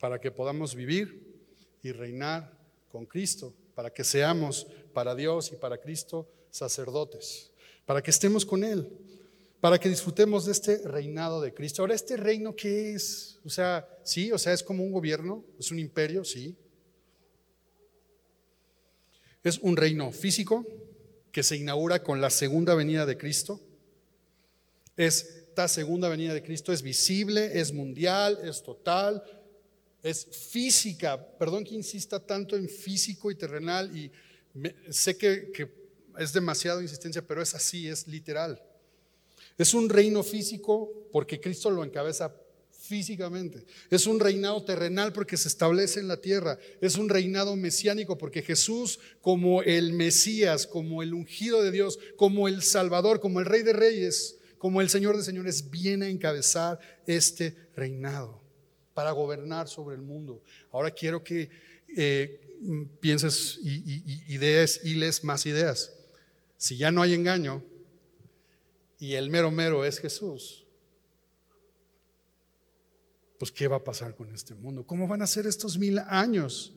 [0.00, 1.22] Para que podamos vivir
[1.82, 2.50] y reinar
[2.90, 7.50] con Cristo, para que seamos para Dios y para Cristo sacerdotes,
[7.84, 8.90] para que estemos con Él,
[9.66, 11.82] para que disfrutemos de este reinado de Cristo.
[11.82, 13.40] Ahora, ¿este reino qué es?
[13.44, 16.54] O sea, sí, o sea, es como un gobierno, es un imperio, sí,
[19.42, 20.64] es un reino físico
[21.32, 23.60] que se inaugura con la segunda venida de Cristo.
[24.96, 29.20] Esta segunda venida de Cristo es visible, es mundial, es total,
[30.00, 31.20] es física.
[31.38, 34.12] Perdón que insista tanto en físico y terrenal y
[34.90, 35.50] sé que,
[36.20, 38.62] es demasiado insistencia, pero es así, es literal.
[39.58, 42.34] Es un reino físico porque Cristo lo encabeza
[42.86, 43.64] físicamente.
[43.90, 46.58] Es un reinado terrenal porque se establece en la tierra.
[46.80, 52.48] Es un reinado mesiánico porque Jesús como el Mesías, como el ungido de Dios, como
[52.48, 56.78] el Salvador, como el Rey de Reyes, como el Señor de Señores, viene a encabezar
[57.06, 58.42] este reinado
[58.94, 60.42] para gobernar sobre el mundo.
[60.70, 61.50] Ahora quiero que
[61.96, 62.40] eh,
[63.00, 65.92] pienses y, ideas y les más ideas.
[66.56, 67.62] Si ya no hay engaño
[68.98, 70.66] y el mero mero es Jesús,
[73.38, 74.86] pues ¿qué va a pasar con este mundo?
[74.86, 76.74] ¿Cómo van a ser estos mil años?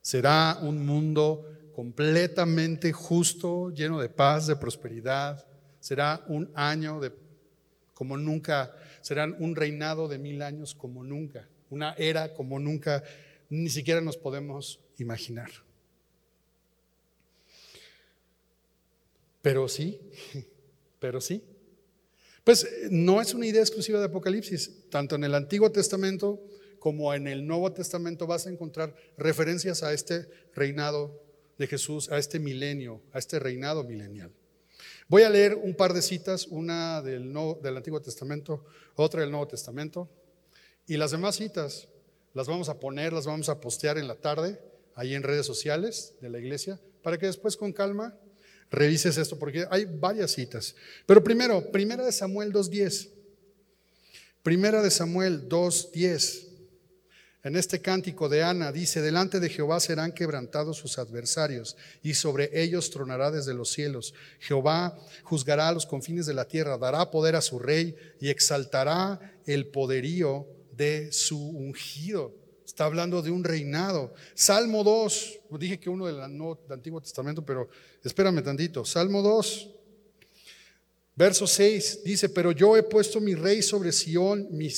[0.00, 5.46] ¿Será un mundo completamente justo, lleno de paz, de prosperidad?
[5.80, 7.12] ¿Será un año de
[7.94, 8.74] como nunca?
[9.00, 11.48] ¿Será un reinado de mil años como nunca?
[11.70, 13.02] ¿Una era como nunca?
[13.50, 15.50] Ni siquiera nos podemos imaginar.
[19.42, 20.00] Pero sí,
[20.98, 21.44] pero sí.
[22.44, 26.42] Pues no es una idea exclusiva de Apocalipsis, tanto en el Antiguo Testamento
[26.78, 31.22] como en el Nuevo Testamento vas a encontrar referencias a este reinado
[31.58, 34.32] de Jesús, a este milenio, a este reinado milenial.
[35.08, 39.48] Voy a leer un par de citas, una del, del Antiguo Testamento, otra del Nuevo
[39.48, 40.08] Testamento,
[40.86, 41.88] y las demás citas
[42.34, 44.60] las vamos a poner, las vamos a postear en la tarde,
[44.94, 48.16] ahí en redes sociales de la iglesia, para que después con calma
[48.70, 50.74] revises esto, porque hay varias citas.
[51.06, 53.08] Pero primero, primera de Samuel 2.10.
[54.42, 56.48] Primera de Samuel 2.10.
[57.44, 62.50] En este cántico de Ana dice, delante de Jehová serán quebrantados sus adversarios y sobre
[62.52, 64.12] ellos tronará desde los cielos.
[64.40, 69.20] Jehová juzgará a los confines de la tierra, dará poder a su rey y exaltará
[69.46, 72.34] el poderío de su ungido.
[72.78, 74.14] Está hablando de un reinado.
[74.34, 77.68] Salmo 2, dije que uno del, Antiguo Testamento, pero
[78.04, 78.84] espérame tantito.
[78.84, 79.68] Salmo 2,
[81.16, 84.70] verso 6, dice, pero yo he puesto mi rey sobre Sión, mi,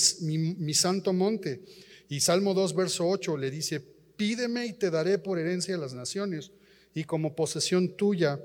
[0.72, 1.62] santo monte.
[2.08, 5.92] Y Salmo 2, verso 8 le dice, pídeme y te daré por herencia a las
[5.92, 6.52] naciones
[6.94, 8.40] y como posesión tuya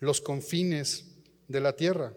[0.00, 1.06] los confines
[1.48, 2.12] de la tierra.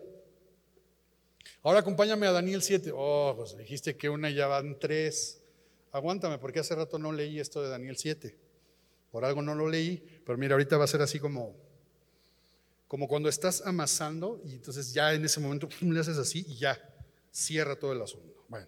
[1.61, 2.91] Ahora acompáñame a Daniel 7.
[2.93, 5.39] Oh, pues dijiste que una ya van tres.
[5.93, 8.35] Aguántame, porque hace rato no leí esto de Daniel 7.
[9.11, 11.55] Por algo no lo leí, pero mira, ahorita va a ser así como,
[12.87, 16.81] como cuando estás amasando y entonces ya en ese momento le haces así y ya
[17.31, 18.43] cierra todo el asunto.
[18.49, 18.67] Bueno,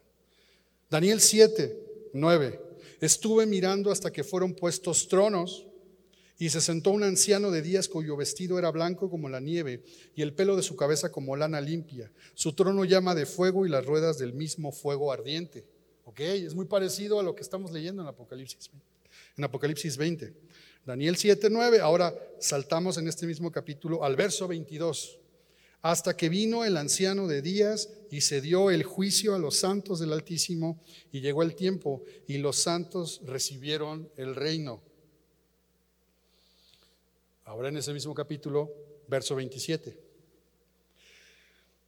[0.88, 2.62] Daniel 7, 9.
[3.02, 5.66] Estuve mirando hasta que fueron puestos tronos
[6.38, 9.84] y se sentó un anciano de días cuyo vestido era blanco como la nieve
[10.16, 12.12] y el pelo de su cabeza como lana limpia.
[12.36, 15.66] Su trono llama de fuego y las ruedas del mismo fuego ardiente.
[16.06, 18.70] Ok, es muy parecido a lo que estamos leyendo en Apocalipsis,
[19.36, 20.34] en Apocalipsis 20.
[20.86, 21.80] Daniel 7, 9.
[21.80, 25.18] Ahora saltamos en este mismo capítulo al verso 22.
[25.82, 30.00] Hasta que vino el anciano de días y se dio el juicio a los santos
[30.00, 30.80] del Altísimo
[31.12, 34.84] y llegó el tiempo y los santos recibieron el reino.
[37.46, 38.72] Ahora en ese mismo capítulo,
[39.08, 40.05] verso 27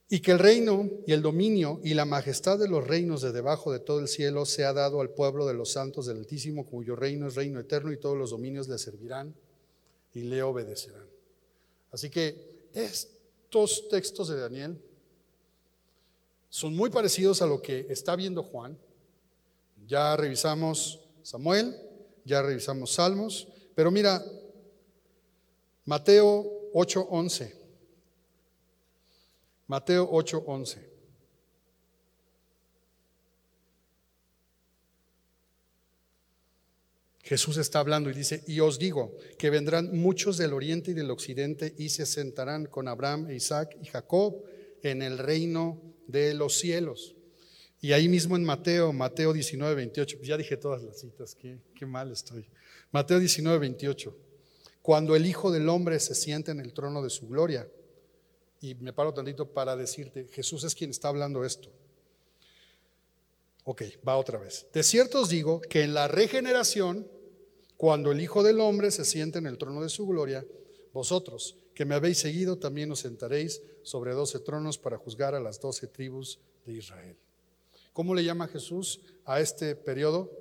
[0.09, 3.73] y que el reino y el dominio y la majestad de los reinos de debajo
[3.73, 6.95] de todo el cielo se ha dado al pueblo de los santos del Altísimo, cuyo
[6.95, 9.35] reino es reino eterno y todos los dominios le servirán
[10.13, 11.05] y le obedecerán.
[11.91, 14.81] Así que estos textos de Daniel
[16.49, 18.77] son muy parecidos a lo que está viendo Juan.
[19.87, 21.75] Ya revisamos Samuel,
[22.23, 24.23] ya revisamos Salmos, pero mira,
[25.83, 27.66] Mateo 8:11.
[29.67, 30.97] Mateo 8:11.
[37.21, 41.11] Jesús está hablando y dice, y os digo que vendrán muchos del oriente y del
[41.11, 44.45] occidente y se sentarán con Abraham, Isaac y Jacob
[44.81, 47.15] en el reino de los cielos.
[47.81, 51.59] Y ahí mismo en Mateo, Mateo 19, 28, pues ya dije todas las citas, qué,
[51.75, 52.49] qué mal estoy.
[52.91, 54.17] Mateo 19, 28,
[54.81, 57.67] cuando el Hijo del Hombre se siente en el trono de su gloria
[58.61, 61.69] y me paro tantito para decirte, Jesús es quien está hablando esto.
[63.65, 64.65] Ok, va otra vez.
[64.73, 67.07] De cierto os digo que en la regeneración,
[67.75, 70.45] cuando el Hijo del Hombre se siente en el trono de su gloria,
[70.93, 75.59] vosotros que me habéis seguido también os sentaréis sobre doce tronos para juzgar a las
[75.59, 77.15] doce tribus de Israel.
[77.93, 80.31] ¿Cómo le llama Jesús a este periodo?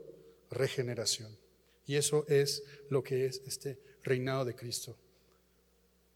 [0.51, 1.37] Regeneración.
[1.85, 4.97] Y eso es lo que es este reinado de Cristo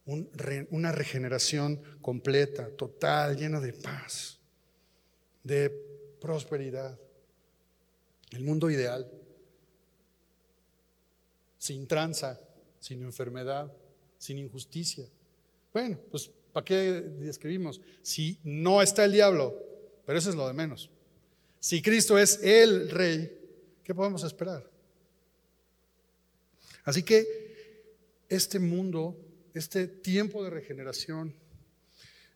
[0.06, 4.38] una regeneración completa, total, llena de paz,
[5.44, 5.70] de
[6.20, 6.98] prosperidad.
[8.30, 9.10] El mundo ideal,
[11.58, 12.40] sin tranza,
[12.78, 13.72] sin enfermedad,
[14.18, 15.06] sin injusticia.
[15.72, 17.80] Bueno, pues ¿para qué describimos?
[18.02, 19.56] Si no está el diablo,
[20.06, 20.90] pero eso es lo de menos.
[21.60, 23.38] Si Cristo es el rey,
[23.84, 24.68] ¿qué podemos esperar?
[26.84, 29.16] Así que este mundo
[29.54, 31.34] este tiempo de regeneración,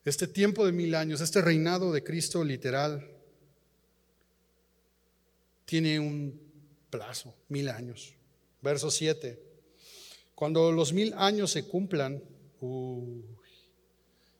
[0.04, 3.10] este tiempo de mil años, este reinado de Cristo literal,
[5.64, 6.40] tiene un
[6.90, 8.14] plazo, mil años.
[8.60, 9.40] Verso 7.
[10.34, 12.22] Cuando los mil años se cumplan,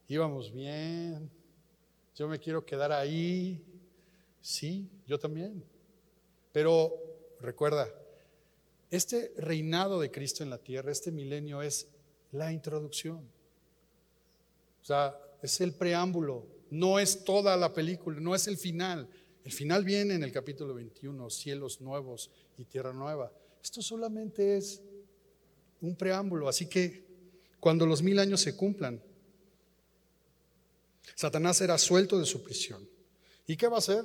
[0.09, 1.31] íbamos bien,
[2.17, 3.63] yo me quiero quedar ahí,
[4.41, 5.65] sí, yo también.
[6.53, 6.95] Pero
[7.41, 7.89] recuerda,
[8.91, 11.89] este reinado de Cristo en la tierra, este milenio es
[12.35, 13.19] la introducción.
[14.83, 19.09] O sea, es el preámbulo, no es toda la película, no es el final.
[19.45, 23.33] El final viene en el capítulo 21, cielos nuevos y tierra nueva.
[23.63, 24.83] Esto solamente es
[25.81, 27.05] un preámbulo, así que
[27.61, 29.01] cuando los mil años se cumplan,
[31.15, 32.89] Satanás será suelto de su prisión.
[33.47, 34.05] ¿Y qué va a hacer?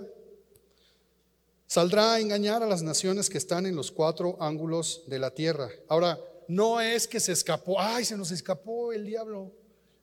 [1.66, 5.70] Saldrá a engañar a las naciones que están en los cuatro ángulos de la tierra.
[5.88, 6.20] Ahora,
[6.50, 9.52] no es que se escapó, ay, se nos escapó el diablo.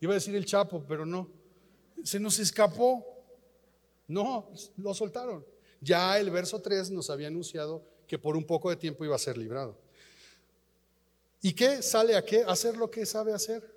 [0.00, 1.28] Iba a decir el chapo, pero no.
[2.04, 3.04] Se nos escapó.
[4.06, 5.44] No, lo soltaron.
[5.80, 9.18] Ya el verso 3 nos había anunciado que por un poco de tiempo iba a
[9.18, 9.76] ser librado.
[11.42, 11.82] ¿Y qué?
[11.82, 12.44] ¿Sale a qué?
[12.46, 13.68] Hacer lo que sabe hacer.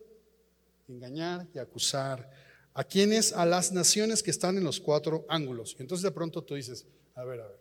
[0.88, 2.30] Engañar y acusar.
[2.76, 3.34] ¿A quienes?
[3.34, 5.76] A las naciones que están en los cuatro ángulos.
[5.80, 7.59] Entonces de pronto tú dices, a ver, a ver.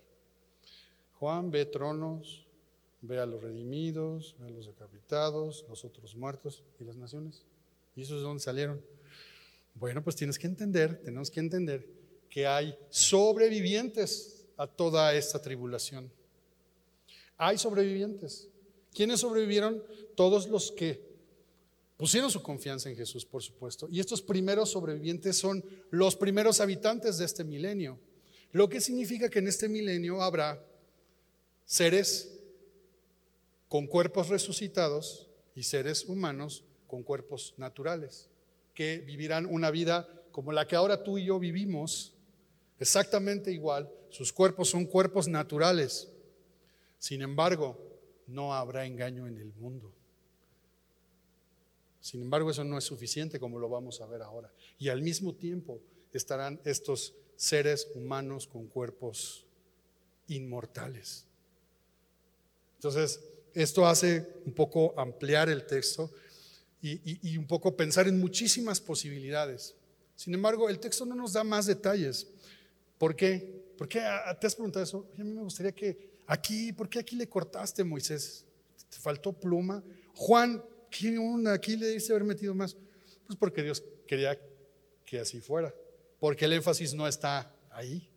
[1.14, 2.46] Juan ve tronos,
[3.00, 7.44] ve a los redimidos, ve a los decapitados, los otros muertos y las naciones.
[7.94, 8.82] ¿Y esos de dónde salieron?
[9.74, 11.86] Bueno, pues tienes que entender, tenemos que entender
[12.28, 16.10] que hay sobrevivientes a toda esta tribulación.
[17.36, 18.48] Hay sobrevivientes.
[18.92, 19.82] ¿Quiénes sobrevivieron?
[20.16, 21.06] Todos los que
[21.96, 23.88] pusieron su confianza en Jesús, por supuesto.
[23.90, 27.98] Y estos primeros sobrevivientes son los primeros habitantes de este milenio.
[28.52, 30.64] Lo que significa que en este milenio habrá
[31.64, 32.37] seres
[33.68, 38.28] con cuerpos resucitados y seres humanos con cuerpos naturales,
[38.74, 42.14] que vivirán una vida como la que ahora tú y yo vivimos,
[42.78, 43.90] exactamente igual.
[44.10, 46.08] Sus cuerpos son cuerpos naturales.
[46.98, 47.76] Sin embargo,
[48.26, 49.92] no habrá engaño en el mundo.
[52.00, 54.50] Sin embargo, eso no es suficiente como lo vamos a ver ahora.
[54.78, 55.80] Y al mismo tiempo
[56.12, 59.44] estarán estos seres humanos con cuerpos
[60.28, 61.26] inmortales.
[62.76, 63.20] Entonces,
[63.54, 66.10] esto hace un poco ampliar el texto
[66.80, 69.74] y, un poco pensar en muchísimas posibilidades.
[70.14, 72.26] Sin embargo, el texto no nos da más detalles.
[72.98, 73.64] ¿Por qué?
[73.76, 74.00] ¿Por qué
[74.40, 75.08] te has preguntado eso?
[75.14, 78.44] A mí me gustaría que aquí, ¿por qué aquí le cortaste, Moisés?
[78.90, 79.82] ¿Te faltó pluma?
[80.14, 81.52] Juan, ¿qué onda?
[81.52, 82.76] Aquí le dice haber metido más.
[83.26, 84.38] Pues porque Dios quería
[85.04, 85.74] que así fuera.
[86.18, 88.08] Porque el énfasis no está ahí.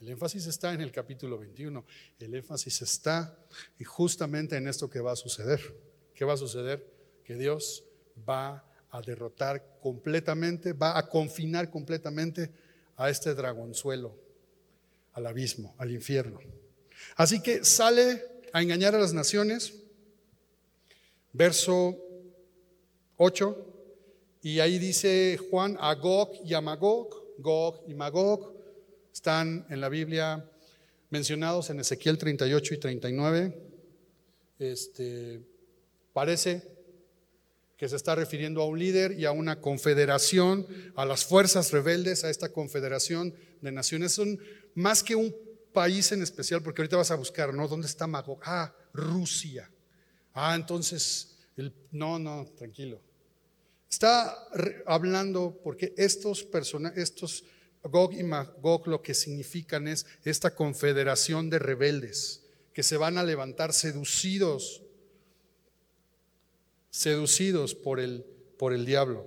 [0.00, 1.84] El énfasis está en el capítulo 21.
[2.20, 3.36] El énfasis está
[3.78, 5.60] y justamente en esto que va a suceder.
[6.14, 6.86] ¿Qué va a suceder?
[7.24, 7.84] Que Dios
[8.28, 12.50] va a derrotar completamente, va a confinar completamente
[12.96, 14.16] a este dragonzuelo,
[15.14, 16.40] al abismo, al infierno.
[17.16, 19.74] Así que sale a engañar a las naciones,
[21.32, 21.96] verso
[23.16, 23.66] 8,
[24.42, 28.57] y ahí dice Juan a Gog y a Magog, Gog y Magog,
[29.18, 30.48] están en la Biblia
[31.10, 33.62] mencionados en Ezequiel 38 y 39.
[34.60, 35.42] Este,
[36.12, 36.62] parece
[37.76, 42.22] que se está refiriendo a un líder y a una confederación, a las fuerzas rebeldes,
[42.22, 44.12] a esta confederación de naciones.
[44.12, 44.38] Son
[44.76, 45.34] más que un
[45.72, 47.66] país en especial, porque ahorita vas a buscar, ¿no?
[47.66, 48.38] ¿Dónde está Magog?
[48.44, 49.68] Ah, Rusia.
[50.32, 53.00] Ah, entonces, el, no, no, tranquilo.
[53.90, 54.46] Está
[54.86, 57.42] hablando porque estos personajes, estos
[57.84, 63.24] Gog y Magog lo que significan es esta confederación de rebeldes que se van a
[63.24, 64.82] levantar seducidos,
[66.90, 68.24] seducidos por el,
[68.56, 69.26] por el diablo.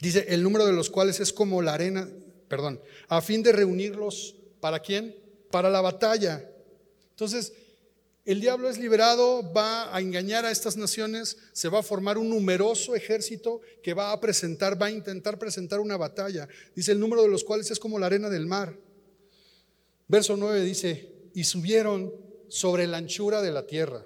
[0.00, 2.08] Dice, el número de los cuales es como la arena,
[2.48, 5.16] perdón, a fin de reunirlos, ¿para quién?
[5.50, 6.48] Para la batalla.
[7.10, 7.52] Entonces,
[8.28, 12.28] el diablo es liberado, va a engañar a estas naciones, se va a formar un
[12.28, 16.46] numeroso ejército que va a presentar, va a intentar presentar una batalla.
[16.76, 18.78] Dice el número de los cuales es como la arena del mar.
[20.08, 22.12] Verso 9 dice, y subieron
[22.48, 24.04] sobre la anchura de la tierra.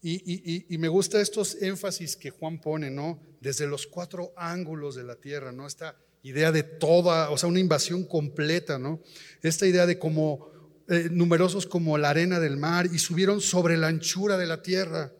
[0.00, 3.20] Y, me gusta estos énfasis que Juan pone, ¿no?
[3.40, 5.66] Desde los cuatro ángulos de la tierra, ¿no?
[5.66, 9.00] Esta idea de toda, o sea, una invasión completa, ¿no?
[9.42, 10.52] Esta idea de cómo
[10.88, 15.12] eh, numerosos como la arena del mar y subieron sobre la anchura de la tierra.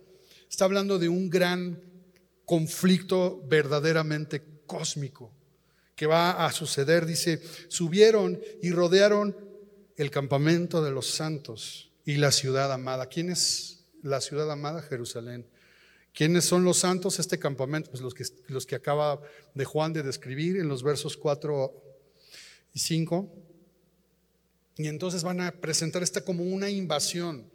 [0.49, 1.83] Está hablando de un gran
[2.45, 5.33] conflicto verdaderamente cósmico
[5.97, 7.07] que va a suceder.
[7.07, 9.37] Dice, subieron y rodearon
[9.97, 13.07] el campamento de los santos y la ciudad amada.
[13.07, 14.83] ¿Quién es la ciudad amada?
[14.83, 15.47] Jerusalén.
[16.15, 17.19] ¿Quiénes son los santos?
[17.19, 19.21] Este campamento, pues los que, los que acaba
[19.55, 21.83] de Juan de describir en los versos 4
[22.73, 23.46] y 5.
[24.77, 27.51] Y entonces van a presentar esta como una invasión.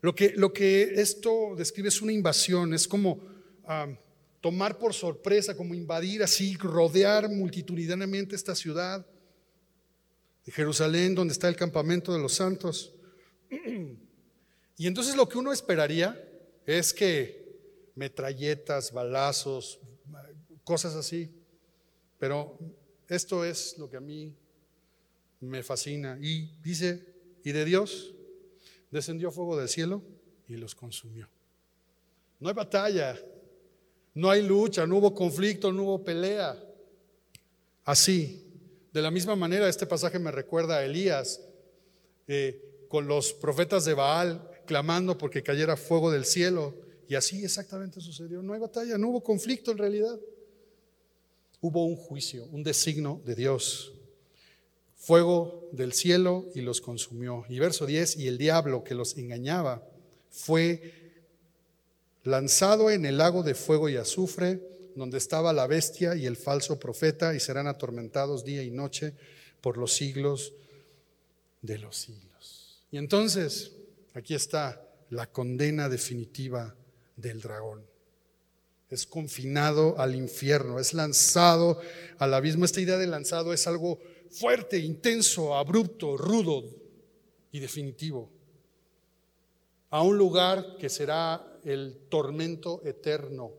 [0.00, 3.20] Lo que, lo que esto describe es una invasión, es como
[4.40, 9.04] tomar por sorpresa, como invadir así, rodear multitudinariamente esta ciudad
[10.44, 12.94] de Jerusalén, donde está el campamento de los santos.
[14.80, 16.24] Y entonces lo que uno esperaría
[16.64, 17.48] es que
[17.96, 19.80] metralletas, balazos,
[20.62, 21.28] cosas así.
[22.16, 22.56] Pero
[23.08, 24.36] esto es lo que a mí
[25.40, 26.18] me fascina.
[26.20, 27.14] Y dice,
[27.44, 28.14] y de Dios
[28.90, 30.02] descendió fuego del cielo
[30.46, 31.28] y los consumió.
[32.40, 33.18] No hay batalla,
[34.14, 36.56] no hay lucha, no hubo conflicto, no hubo pelea.
[37.84, 38.44] Así,
[38.92, 41.40] de la misma manera, este pasaje me recuerda a Elías
[42.26, 46.74] eh, con los profetas de Baal clamando porque cayera fuego del cielo.
[47.08, 48.42] Y así exactamente sucedió.
[48.42, 50.18] No hay batalla, no hubo conflicto en realidad.
[51.60, 53.92] Hubo un juicio, un designo de Dios.
[55.08, 57.46] Fuego del cielo y los consumió.
[57.48, 59.82] Y verso 10, y el diablo que los engañaba
[60.28, 60.92] fue
[62.24, 64.60] lanzado en el lago de fuego y azufre,
[64.96, 69.14] donde estaba la bestia y el falso profeta, y serán atormentados día y noche
[69.62, 70.52] por los siglos
[71.62, 72.84] de los siglos.
[72.90, 73.72] Y entonces,
[74.12, 76.76] aquí está la condena definitiva
[77.16, 77.82] del dragón.
[78.90, 81.80] Es confinado al infierno, es lanzado
[82.18, 82.66] al abismo.
[82.66, 83.98] Esta idea de lanzado es algo
[84.30, 86.64] fuerte, intenso, abrupto, rudo
[87.52, 88.30] y definitivo.
[89.90, 93.52] A un lugar que será el tormento eterno,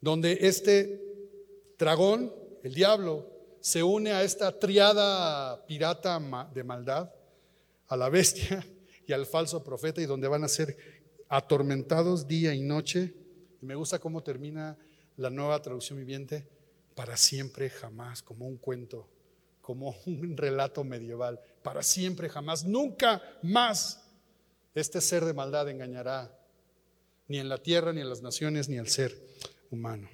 [0.00, 1.00] donde este
[1.78, 2.32] dragón,
[2.62, 3.30] el diablo,
[3.60, 6.20] se une a esta triada pirata
[6.52, 7.10] de maldad,
[7.88, 8.66] a la bestia
[9.06, 10.76] y al falso profeta, y donde van a ser
[11.28, 13.14] atormentados día y noche.
[13.60, 14.76] Y me gusta cómo termina
[15.16, 16.48] la nueva traducción viviente,
[16.94, 19.06] para siempre, jamás, como un cuento,
[19.66, 24.00] como un relato medieval, para siempre, jamás, nunca más
[24.76, 26.38] este ser de maldad engañará
[27.26, 29.20] ni en la tierra, ni en las naciones, ni al ser
[29.72, 30.08] humano.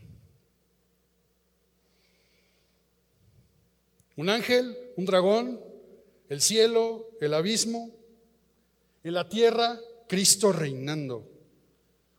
[4.17, 5.61] Un ángel, un dragón,
[6.31, 7.91] el cielo, el abismo,
[9.05, 9.79] en la tierra,
[10.09, 11.29] Cristo reinando.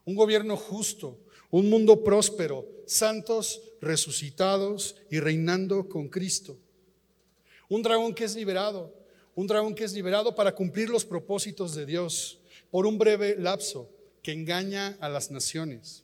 [0.06, 1.18] Un gobierno justo,
[1.50, 6.60] un mundo próspero, santos resucitados y reinando con Cristo.
[7.70, 8.94] Un dragón que es liberado,
[9.36, 12.40] un dragón que es liberado para cumplir los propósitos de Dios
[12.70, 13.90] por un breve lapso
[14.22, 16.04] que engaña a las naciones,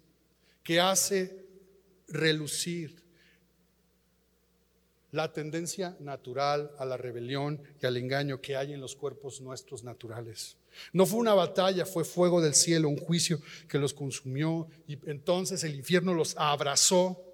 [0.63, 1.45] que hace
[2.07, 3.03] relucir
[5.11, 9.83] la tendencia natural a la rebelión y al engaño que hay en los cuerpos nuestros
[9.83, 10.57] naturales.
[10.93, 15.63] No fue una batalla, fue fuego del cielo, un juicio que los consumió y entonces
[15.63, 17.25] el infierno los abrazó,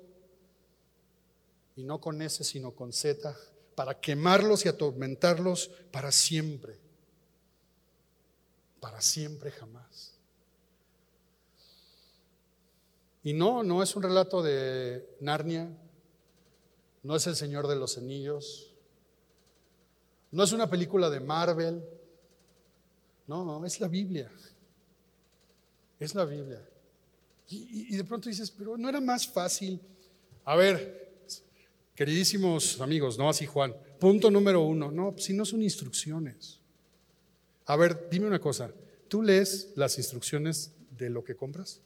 [1.76, 3.36] y no con S, sino con Z,
[3.76, 6.80] para quemarlos y atormentarlos para siempre,
[8.80, 10.14] para siempre jamás.
[13.24, 15.70] Y no, no es un relato de Narnia,
[17.04, 18.72] no es El Señor de los Anillos,
[20.32, 21.84] no es una película de Marvel,
[23.28, 24.32] no, es la Biblia,
[26.00, 26.62] es la Biblia.
[27.48, 29.80] Y, de pronto dices, pero no era más fácil.
[30.44, 31.05] A ver,
[31.96, 36.60] queridísimos amigos, no así Juan, punto número uno, no, si no son instrucciones.
[37.66, 38.72] A ver, dime una cosa,
[39.08, 41.82] ¿tú lees las instrucciones de lo que compras?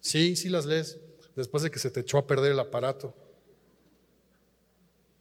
[0.00, 0.98] Sí, sí las lees
[1.34, 3.14] después de que se te echó a perder el aparato.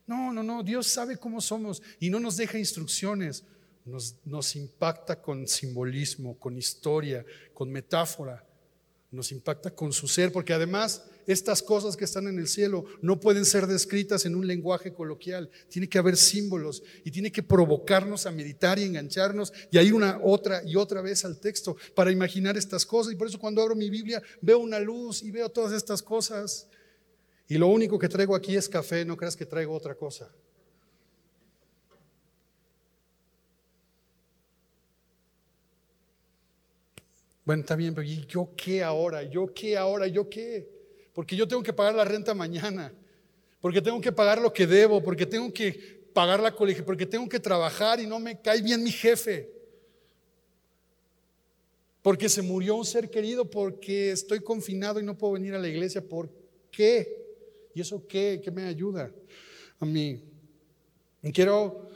[0.06, 3.46] No, no, no, Dios sabe cómo somos y no nos deja instrucciones,
[3.86, 8.46] nos, nos impacta con simbolismo, con historia, con metáfora,
[9.12, 13.20] nos impacta con su ser, porque además estas cosas que están en el cielo no
[13.20, 18.26] pueden ser descritas en un lenguaje coloquial, tiene que haber símbolos y tiene que provocarnos
[18.26, 22.58] a meditar y engancharnos y ahí una otra y otra vez al texto para imaginar
[22.58, 23.14] estas cosas.
[23.14, 26.68] Y por eso cuando abro mi Biblia veo una luz y veo todas estas cosas.
[27.48, 30.32] Y lo único que traigo aquí es café, no creas que traigo otra cosa.
[37.44, 39.24] Bueno, está bien, pero ¿y yo qué ahora?
[39.24, 40.08] ¿Yo qué ahora?
[40.08, 40.81] ¿Yo qué?
[41.14, 42.94] Porque yo tengo que pagar la renta mañana,
[43.60, 47.28] porque tengo que pagar lo que debo, porque tengo que pagar la colegio, porque tengo
[47.28, 49.52] que trabajar y no me cae bien mi jefe,
[52.02, 55.68] porque se murió un ser querido, porque estoy confinado y no puedo venir a la
[55.68, 56.30] iglesia, ¿por
[56.72, 57.22] qué?
[57.76, 58.42] ¿Y eso qué?
[58.44, 59.12] ¿Qué me ayuda
[59.80, 60.24] a mí?
[61.34, 61.90] Quiero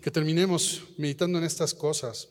[0.00, 2.28] que terminemos meditando en estas cosas.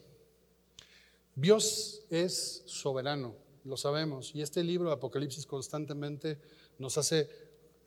[1.36, 4.34] Dios es soberano lo sabemos.
[4.34, 6.38] Y este libro Apocalipsis constantemente
[6.78, 7.30] nos hace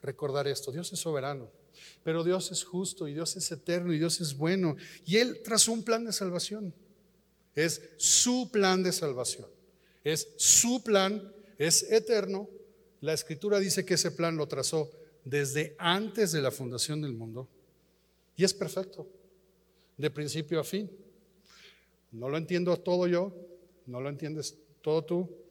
[0.02, 0.72] recordar esto.
[0.72, 1.50] Dios es soberano,
[2.02, 4.76] pero Dios es justo y Dios es eterno y Dios es bueno.
[5.04, 6.74] Y Él trazó un plan de salvación.
[7.54, 9.48] Es su plan de salvación.
[10.04, 12.48] Es su plan, es eterno.
[13.00, 14.90] La escritura dice que ese plan lo trazó
[15.24, 17.48] desde antes de la fundación del mundo.
[18.36, 19.08] Y es perfecto,
[19.96, 20.90] de principio a fin.
[22.12, 23.34] No lo entiendo todo yo,
[23.86, 25.45] no lo entiendes todo tú,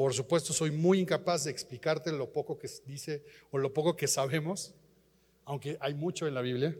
[0.00, 4.08] por supuesto, soy muy incapaz de explicarte lo poco que dice o lo poco que
[4.08, 4.72] sabemos,
[5.44, 6.74] aunque hay mucho en la Biblia.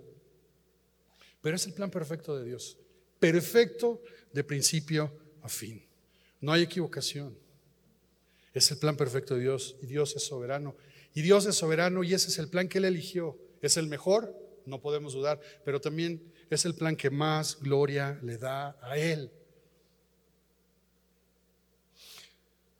[1.43, 2.79] Pero es el plan perfecto de Dios.
[3.19, 4.01] Perfecto
[4.33, 5.13] de principio
[5.43, 5.85] a fin.
[6.41, 7.37] No hay equivocación.
[8.55, 10.75] Es el plan perfecto de Dios y Dios es soberano.
[11.13, 13.37] Y Dios es soberano y ese es el plan que Él eligió.
[13.61, 14.35] ¿Es el mejor?
[14.65, 19.31] no podemos dudar, pero también es el plan que más gloria le da a Él.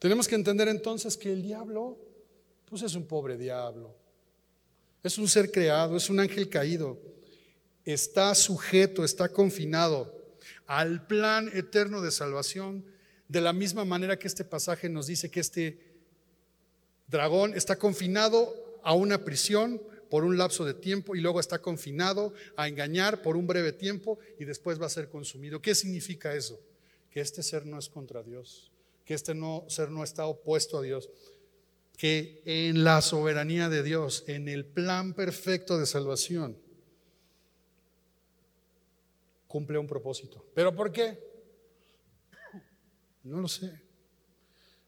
[0.01, 1.99] Tenemos que entender entonces que el diablo,
[2.65, 3.95] pues es un pobre diablo,
[5.03, 6.99] es un ser creado, es un ángel caído,
[7.85, 10.35] está sujeto, está confinado
[10.67, 12.85] al plan eterno de salvación,
[13.29, 15.79] de la misma manera que este pasaje nos dice que este
[17.07, 22.33] dragón está confinado a una prisión por un lapso de tiempo y luego está confinado
[22.57, 25.61] a engañar por un breve tiempo y después va a ser consumido.
[25.61, 26.59] ¿Qué significa eso?
[27.11, 28.71] Que este ser no es contra Dios,
[29.11, 31.11] que este no, ser no está opuesto a Dios,
[31.97, 36.57] que en la soberanía de Dios, en el plan perfecto de salvación,
[39.49, 40.47] cumple un propósito.
[40.55, 41.19] ¿Pero por qué?
[43.25, 43.83] No lo sé.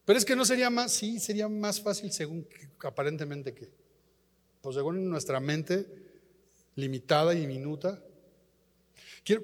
[0.04, 2.46] Pero es que no sería más, sí, sería más fácil según
[2.84, 3.72] aparentemente que.
[4.60, 5.84] Pues según nuestra mente
[6.76, 8.00] limitada y minuta.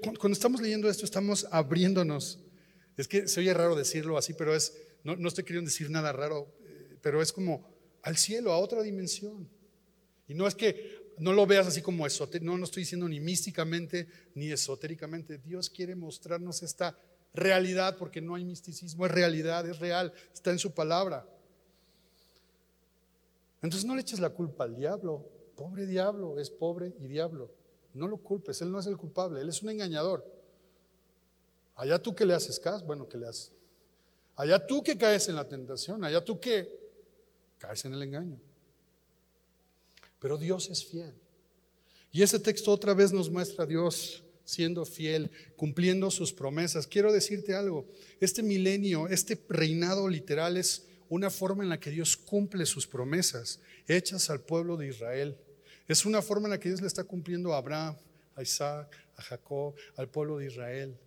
[0.02, 2.44] cuando estamos leyendo esto, estamos abriéndonos.
[2.98, 6.12] Es que se oye raro decirlo así, pero es, no, no estoy queriendo decir nada
[6.12, 7.64] raro, eh, pero es como
[8.02, 9.48] al cielo, a otra dimensión.
[10.26, 13.20] Y no es que no lo veas así como esotérico, no, no estoy diciendo ni
[13.20, 15.38] místicamente ni esotéricamente.
[15.38, 16.98] Dios quiere mostrarnos esta
[17.32, 21.24] realidad porque no hay misticismo, es realidad, es real, está en su palabra.
[23.62, 25.24] Entonces no le eches la culpa al diablo.
[25.54, 27.52] Pobre diablo, es pobre y diablo.
[27.94, 30.37] No lo culpes, él no es el culpable, él es un engañador.
[31.78, 33.52] Allá tú que le haces caso, bueno, que le haces.
[34.34, 36.68] Allá tú que caes en la tentación, allá tú que
[37.56, 38.36] caes en el engaño.
[40.18, 41.14] Pero Dios es fiel.
[42.10, 46.88] Y ese texto otra vez nos muestra a Dios siendo fiel, cumpliendo sus promesas.
[46.88, 47.86] Quiero decirte algo,
[48.18, 53.60] este milenio, este reinado literal es una forma en la que Dios cumple sus promesas
[53.86, 55.36] hechas al pueblo de Israel.
[55.86, 57.96] Es una forma en la que Dios le está cumpliendo a Abraham,
[58.34, 60.98] a Isaac, a Jacob, al pueblo de Israel.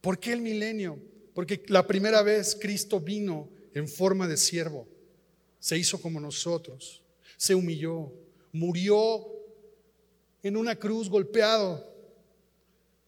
[0.00, 0.98] ¿Por qué el milenio?
[1.34, 4.88] Porque la primera vez Cristo vino en forma de siervo,
[5.58, 7.02] se hizo como nosotros,
[7.36, 8.12] se humilló,
[8.52, 9.26] murió
[10.42, 11.92] en una cruz golpeado,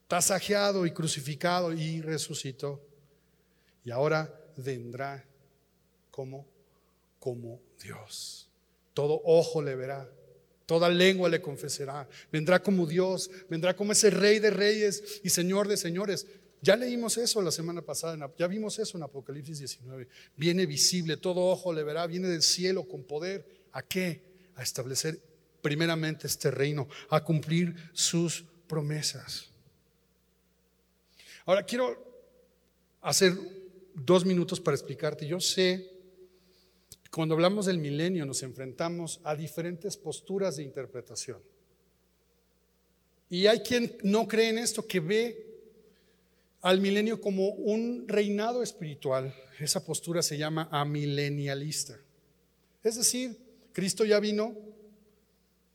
[0.09, 2.85] tasajeado y crucificado y resucitó.
[3.85, 5.25] Y ahora vendrá
[6.11, 6.47] como,
[7.21, 8.49] como Dios.
[8.93, 10.11] Todo ojo le verá,
[10.67, 12.09] toda lengua le confesará.
[12.33, 16.27] Vendrá como Dios, vendrá como ese rey de reyes y señor de señores.
[16.61, 20.09] Ya leímos eso la semana pasada, ya vimos eso en Apocalipsis 19.
[20.37, 23.47] Viene visible, todo ojo le verá, viene del cielo con poder.
[23.73, 24.23] ¿A qué?
[24.57, 25.21] A establecer
[25.63, 29.51] primeramente este reino, a cumplir sus promesas.
[31.47, 31.97] Ahora quiero
[33.01, 33.35] hacer
[33.95, 35.27] dos minutos para explicarte.
[35.27, 35.91] Yo sé,
[37.11, 41.41] cuando hablamos del milenio nos enfrentamos a diferentes posturas de interpretación.
[43.31, 45.48] Y hay quien no cree en esto, que ve
[46.63, 49.35] al milenio como un reinado espiritual.
[49.59, 51.99] Esa postura se llama amilenialista.
[52.83, 53.37] Es decir,
[53.73, 54.57] Cristo ya vino,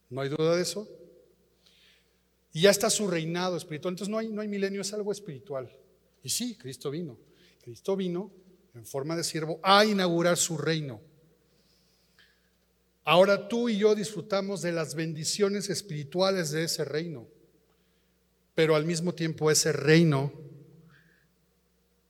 [0.10, 0.88] no hay duda de eso.
[2.52, 3.94] Y ya está su reinado espiritual.
[3.94, 5.72] Entonces no hay, no hay milenio, es algo espiritual.
[6.22, 7.18] Y sí, Cristo vino.
[7.64, 8.32] Cristo vino
[8.76, 11.02] en forma de siervo a inaugurar su reino.
[13.06, 17.28] Ahora tú y yo disfrutamos de las bendiciones espirituales de ese reino,
[18.56, 20.32] pero al mismo tiempo ese reino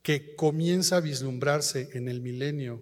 [0.03, 2.81] que comienza a vislumbrarse en el milenio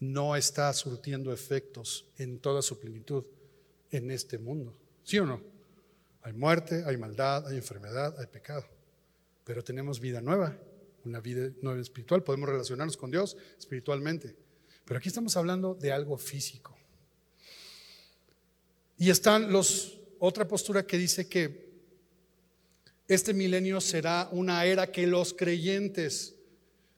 [0.00, 3.24] no está surtiendo efectos en toda su plenitud
[3.90, 4.74] en este mundo.
[5.04, 5.40] ¿Sí o no?
[6.22, 8.64] Hay muerte, hay maldad, hay enfermedad, hay pecado,
[9.44, 10.56] pero tenemos vida nueva,
[11.04, 14.34] una vida nueva espiritual, podemos relacionarnos con Dios espiritualmente.
[14.84, 16.76] Pero aquí estamos hablando de algo físico.
[18.96, 21.70] Y están los otra postura que dice que
[23.08, 26.36] este milenio será una era que los creyentes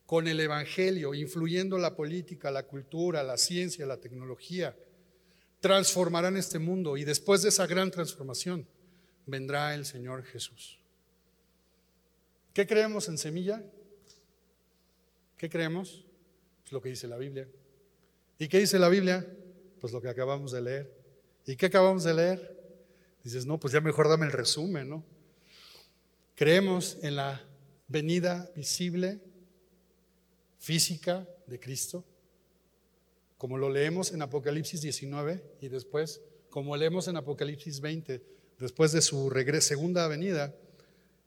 [0.06, 4.76] con el evangelio, influyendo la política, la cultura, la ciencia, la tecnología,
[5.60, 8.66] transformarán este mundo y después de esa gran transformación
[9.26, 10.78] vendrá el Señor Jesús.
[12.52, 13.62] ¿Qué creemos en semilla?
[15.38, 16.04] ¿Qué creemos?
[16.62, 17.48] Pues lo que dice la Biblia.
[18.38, 19.26] ¿Y qué dice la Biblia?
[19.80, 20.94] Pues lo que acabamos de leer.
[21.46, 22.64] ¿Y qué acabamos de leer?
[23.22, 25.04] Dices, no, pues ya mejor dame el resumen, ¿no?
[26.34, 27.42] Creemos en la
[27.88, 29.20] venida visible,
[30.64, 32.04] física de Cristo
[33.44, 38.22] como lo leemos en Apocalipsis 19 y después, como leemos en Apocalipsis 20,
[38.58, 40.54] después de su segunda venida,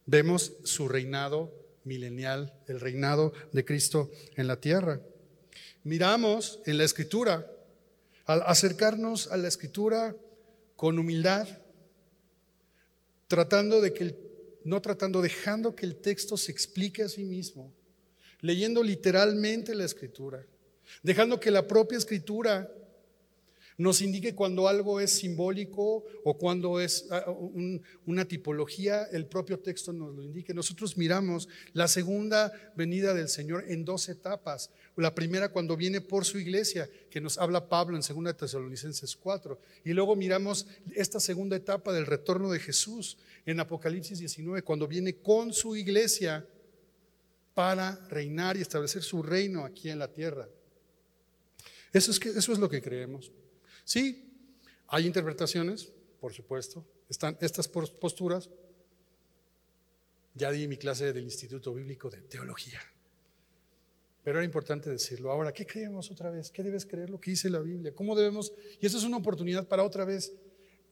[0.07, 4.99] vemos su reinado milenial, el reinado de Cristo en la tierra.
[5.83, 7.45] Miramos en la escritura,
[8.25, 10.15] al acercarnos a la escritura,
[10.75, 11.47] con humildad,
[13.27, 14.15] tratando de que
[14.63, 17.71] no tratando, dejando que el texto se explique a sí mismo,
[18.41, 20.45] leyendo literalmente la escritura,
[21.03, 22.69] dejando que la propia escritura
[23.77, 27.25] nos indique cuando algo es simbólico o cuando es ah,
[28.07, 30.53] una tipología, el propio texto nos lo indique.
[30.53, 34.71] Nosotros miramos la segunda venida del Señor en dos etapas.
[34.95, 39.59] La primera cuando viene por su iglesia, que nos habla Pablo en 2 Tesalonicenses 4.
[39.85, 40.65] Y luego miramos
[40.95, 46.43] esta segunda etapa del retorno de Jesús en Apocalipsis 19, cuando viene con su iglesia
[47.57, 50.47] para reinar y establecer su reino aquí en la tierra.
[51.91, 53.31] Eso es, que, eso es lo que creemos.
[53.83, 54.31] Sí,
[54.85, 55.91] hay interpretaciones,
[56.21, 56.85] por supuesto.
[57.09, 58.51] Están estas posturas.
[60.35, 62.79] Ya di mi clase del Instituto Bíblico de Teología.
[64.23, 65.31] Pero era importante decirlo.
[65.31, 66.51] Ahora, ¿qué creemos otra vez?
[66.51, 67.91] ¿Qué debes creer lo que dice la Biblia?
[67.95, 68.53] ¿Cómo debemos?
[68.79, 70.31] Y eso es una oportunidad para otra vez.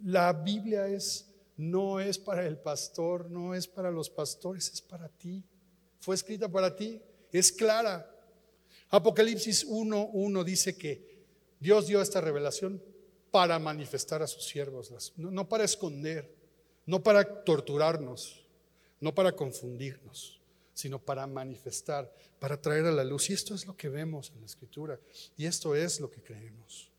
[0.04, 5.10] La Biblia es, no es para el pastor, no es para los pastores, es para
[5.10, 5.44] ti.
[6.06, 7.02] Fue escrita para ti,
[7.32, 8.08] es clara.
[8.92, 11.26] Apocalipsis 1.1 dice que
[11.60, 12.80] Dios dio esta revelación
[13.32, 16.32] para manifestar a sus siervos, no, para esconder,
[16.86, 18.46] no para torturarnos,
[19.02, 20.40] no para confundirnos,
[20.76, 23.32] sino para manifestar, para traer a la luz.
[23.32, 25.00] Y esto es lo que vemos en la escritura
[25.36, 26.92] y esto es lo que creemos.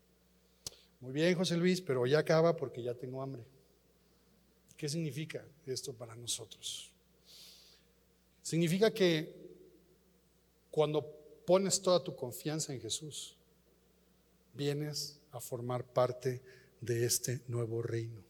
[0.99, 3.45] Muy bien, José Luis, pero ya acaba porque ya tengo hambre.
[4.75, 6.91] ¿Qué significa esto para nosotros?
[8.47, 9.35] Significa que
[10.71, 11.05] cuando
[11.45, 13.35] pones toda tu confianza en Jesús,
[14.53, 16.41] vienes a formar parte
[16.79, 18.23] de este nuevo reino.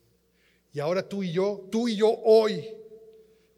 [0.73, 2.67] Y ahora tú y yo, tú y yo hoy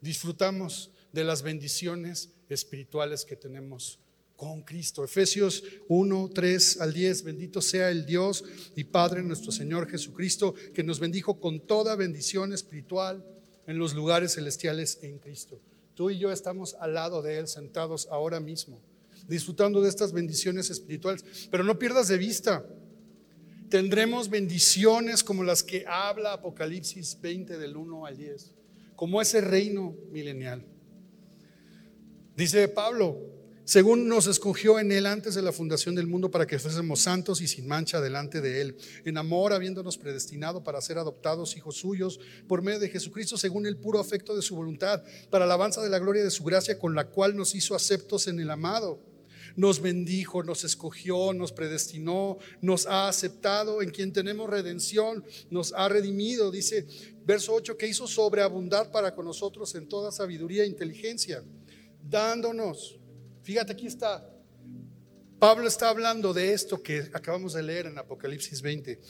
[0.02, 3.98] disfrutamos de las bendiciones espirituales que tenemos
[4.36, 5.02] con Cristo.
[5.02, 8.44] Efesios 1, 3 al 10, bendito sea el Dios
[8.76, 13.24] y Padre nuestro Señor Jesucristo, que nos bendijo con toda bendición espiritual
[13.66, 15.58] en los lugares celestiales en Cristo.
[16.00, 18.80] Tú y yo estamos al lado de Él, sentados ahora mismo
[19.28, 21.22] disfrutando de estas bendiciones espirituales.
[21.50, 22.64] Pero no pierdas de vista,
[23.68, 28.50] tendremos bendiciones como las que habla Apocalipsis 20 del 1 al 10,
[28.96, 30.64] como ese reino milenial.
[32.34, 33.18] Dice Pablo,
[33.70, 37.40] según nos escogió en Él antes de la fundación del mundo para que fuésemos santos
[37.40, 42.18] y sin mancha delante de Él, en amor habiéndonos predestinado para ser adoptados hijos suyos
[42.48, 46.00] por medio de Jesucristo, según el puro afecto de su voluntad, para alabanza de la
[46.00, 48.98] gloria de su gracia, con la cual nos hizo aceptos en el amado
[49.54, 55.88] nos bendijo, nos escogió, nos predestinó, nos ha aceptado, en quien tenemos redención, nos ha
[55.88, 56.50] redimido.
[56.50, 56.86] Dice
[57.24, 61.42] verso 8 que hizo sobreabundar para con nosotros en toda sabiduría e inteligencia,
[62.08, 62.99] dándonos,
[63.42, 64.28] fíjate aquí está,
[65.38, 69.00] Pablo está hablando de esto que acabamos de leer en Apocalipsis 20,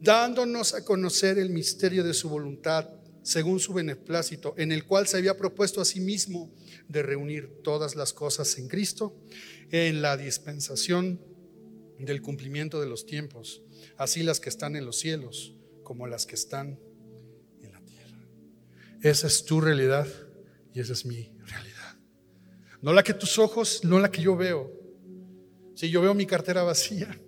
[0.00, 2.88] dándonos a conocer el misterio de su voluntad
[3.22, 6.50] según su beneplácito, en el cual se había propuesto a sí mismo
[6.88, 9.16] de reunir todas las cosas en Cristo,
[9.70, 11.20] en la dispensación
[11.98, 13.62] del cumplimiento de los tiempos,
[13.96, 16.80] así las que están en los cielos como las que están
[17.62, 18.18] en la tierra.
[19.02, 20.08] Esa es tu realidad
[20.72, 21.77] y esa es mi realidad.
[22.80, 24.70] No la que tus ojos, no la que yo veo.
[25.74, 27.20] Si yo veo mi cartera vacía,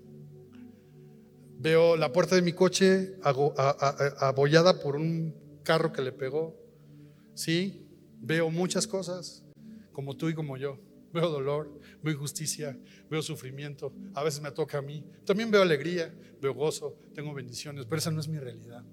[1.58, 6.56] veo la puerta de mi coche abollada por un carro que le pegó,
[7.34, 7.86] sí,
[8.20, 9.44] veo muchas cosas,
[9.92, 10.78] como tú y como yo.
[11.12, 12.78] Veo dolor, veo injusticia,
[13.10, 13.92] veo sufrimiento.
[14.14, 15.04] A veces me toca a mí.
[15.26, 18.84] También veo alegría, veo gozo, tengo bendiciones, pero esa no es mi realidad.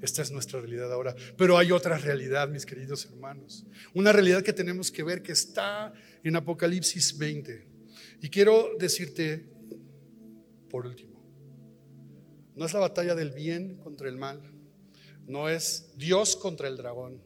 [0.00, 1.14] Esta es nuestra realidad ahora.
[1.36, 3.66] Pero hay otra realidad, mis queridos hermanos.
[3.94, 5.92] Una realidad que tenemos que ver que está
[6.22, 7.66] en Apocalipsis 20.
[8.22, 9.46] Y quiero decirte,
[10.70, 11.18] por último,
[12.54, 14.42] no es la batalla del bien contra el mal,
[15.26, 17.22] no es Dios contra el dragón.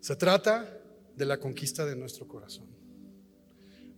[0.00, 0.80] Se trata
[1.16, 2.73] de la conquista de nuestro corazón.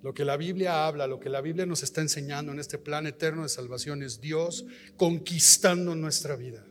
[0.03, 3.07] Lo que la Biblia habla, lo que la Biblia nos está enseñando en este plan
[3.07, 4.67] eterno de salvación es Dios
[4.97, 6.65] conquistando nuestra vida.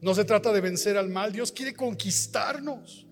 [0.00, 3.06] No se trata de vencer al mal, Dios quiere conquistarnos.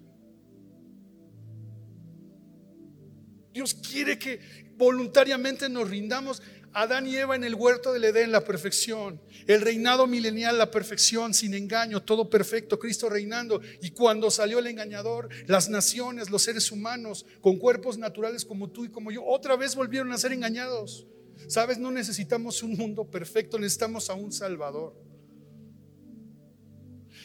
[3.53, 4.41] Dios quiere que
[4.77, 6.43] voluntariamente nos rindamos.
[6.73, 9.21] Adán y Eva en el huerto del Edén, la perfección.
[9.47, 13.61] El reinado milenial, la perfección, sin engaño, todo perfecto, Cristo reinando.
[13.83, 18.85] Y cuando salió el engañador, las naciones, los seres humanos, con cuerpos naturales como tú
[18.85, 21.07] y como yo, otra vez volvieron a ser engañados.
[21.49, 24.95] Sabes, no necesitamos un mundo perfecto, necesitamos a un Salvador.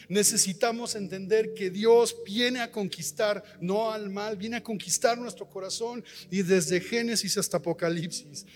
[0.08, 6.04] Necesitamos entender que Dios viene a conquistar, no al mal, viene a conquistar nuestro corazón.
[6.30, 8.46] Y desde Génesis hasta Apocalipsis,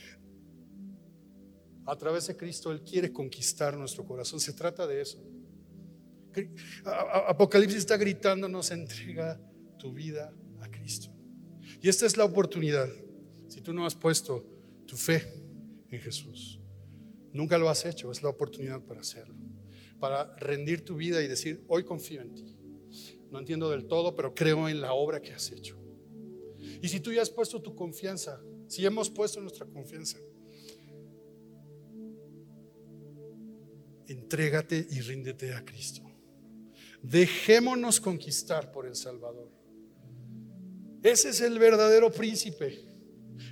[1.90, 4.38] a través de Cristo, Él quiere conquistar nuestro corazón.
[4.38, 5.18] Se trata de eso.
[7.26, 9.40] Apocalipsis está gritándonos, entrega
[9.76, 11.10] tu vida a Cristo.
[11.82, 12.88] Y esta es la oportunidad.
[13.48, 14.46] Si tú no has puesto
[14.86, 15.26] tu fe
[15.90, 16.60] en Jesús,
[17.32, 19.34] nunca lo has hecho, es la oportunidad para hacerlo.
[19.98, 22.56] Para rendir tu vida y decir, hoy confío en ti.
[23.32, 25.76] No entiendo del todo, pero creo en la obra que has hecho.
[26.80, 30.18] Y si tú ya has puesto tu confianza, si hemos puesto nuestra confianza,
[34.12, 36.02] entrégate y ríndete a Cristo.
[37.02, 39.50] Dejémonos conquistar por el Salvador.
[41.02, 42.84] Ese es el verdadero príncipe.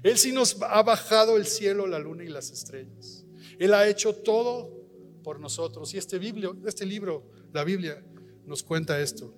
[0.03, 3.25] Él sí nos ha bajado el cielo, la luna y las estrellas.
[3.59, 4.79] Él ha hecho todo
[5.23, 5.95] por nosotros.
[5.95, 8.05] Y este, biblio, este libro, la Biblia,
[8.45, 9.35] nos cuenta esto.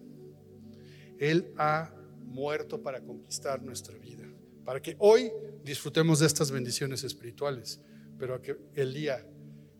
[1.18, 1.95] Él ha
[2.25, 4.25] muerto para conquistar nuestra vida,
[4.64, 5.31] para que hoy
[5.64, 7.81] disfrutemos de estas bendiciones espirituales,
[8.18, 9.27] pero que el día,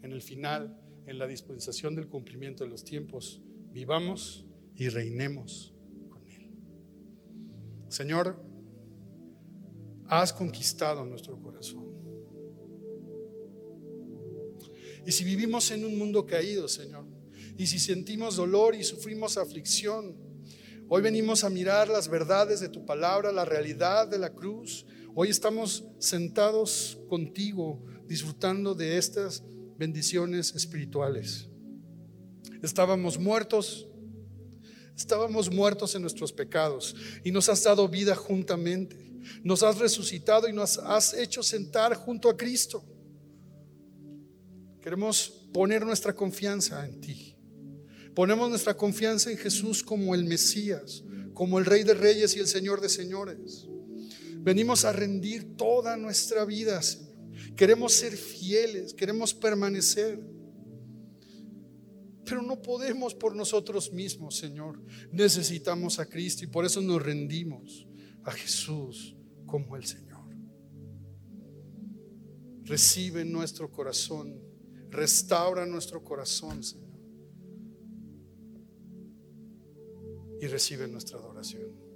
[0.03, 3.43] en el final, en la dispensación del cumplimiento de los tiempos,
[3.73, 4.47] vivamos
[4.77, 5.75] y reinemos
[6.09, 6.51] con Él.
[7.89, 8.43] Señor,
[10.07, 11.91] has conquistado nuestro corazón.
[15.07, 17.07] Y si vivimos en un mundo caído, Señor,
[17.57, 20.17] y si sentimos dolor y sufrimos aflicción,
[20.89, 24.87] hoy venimos a mirar las verdades de tu palabra, la realidad de la cruz.
[25.15, 29.45] Hoy estamos sentados contigo disfrutando de estas
[29.81, 31.49] bendiciones espirituales.
[32.63, 33.89] Estábamos muertos,
[34.95, 39.09] estábamos muertos en nuestros pecados y nos has dado vida juntamente.
[39.43, 42.85] Nos has resucitado y nos has hecho sentar junto a Cristo.
[44.83, 47.35] Queremos poner nuestra confianza en ti.
[48.15, 51.03] Ponemos nuestra confianza en Jesús como el Mesías,
[51.33, 53.67] como el Rey de Reyes y el Señor de Señores.
[54.41, 57.10] Venimos a rendir toda nuestra vida, Señor
[57.57, 60.21] Queremos ser fieles, queremos permanecer.
[62.25, 64.83] Pero no podemos por nosotros mismos, Señor.
[65.11, 67.87] Necesitamos a Cristo y por eso nos rendimos
[68.25, 69.17] a Jesús
[69.47, 70.11] como el Señor.
[72.65, 74.41] Recibe nuestro corazón,
[74.91, 76.89] restaura nuestro corazón, Señor.
[80.41, 81.90] Y recibe nuestra adoración.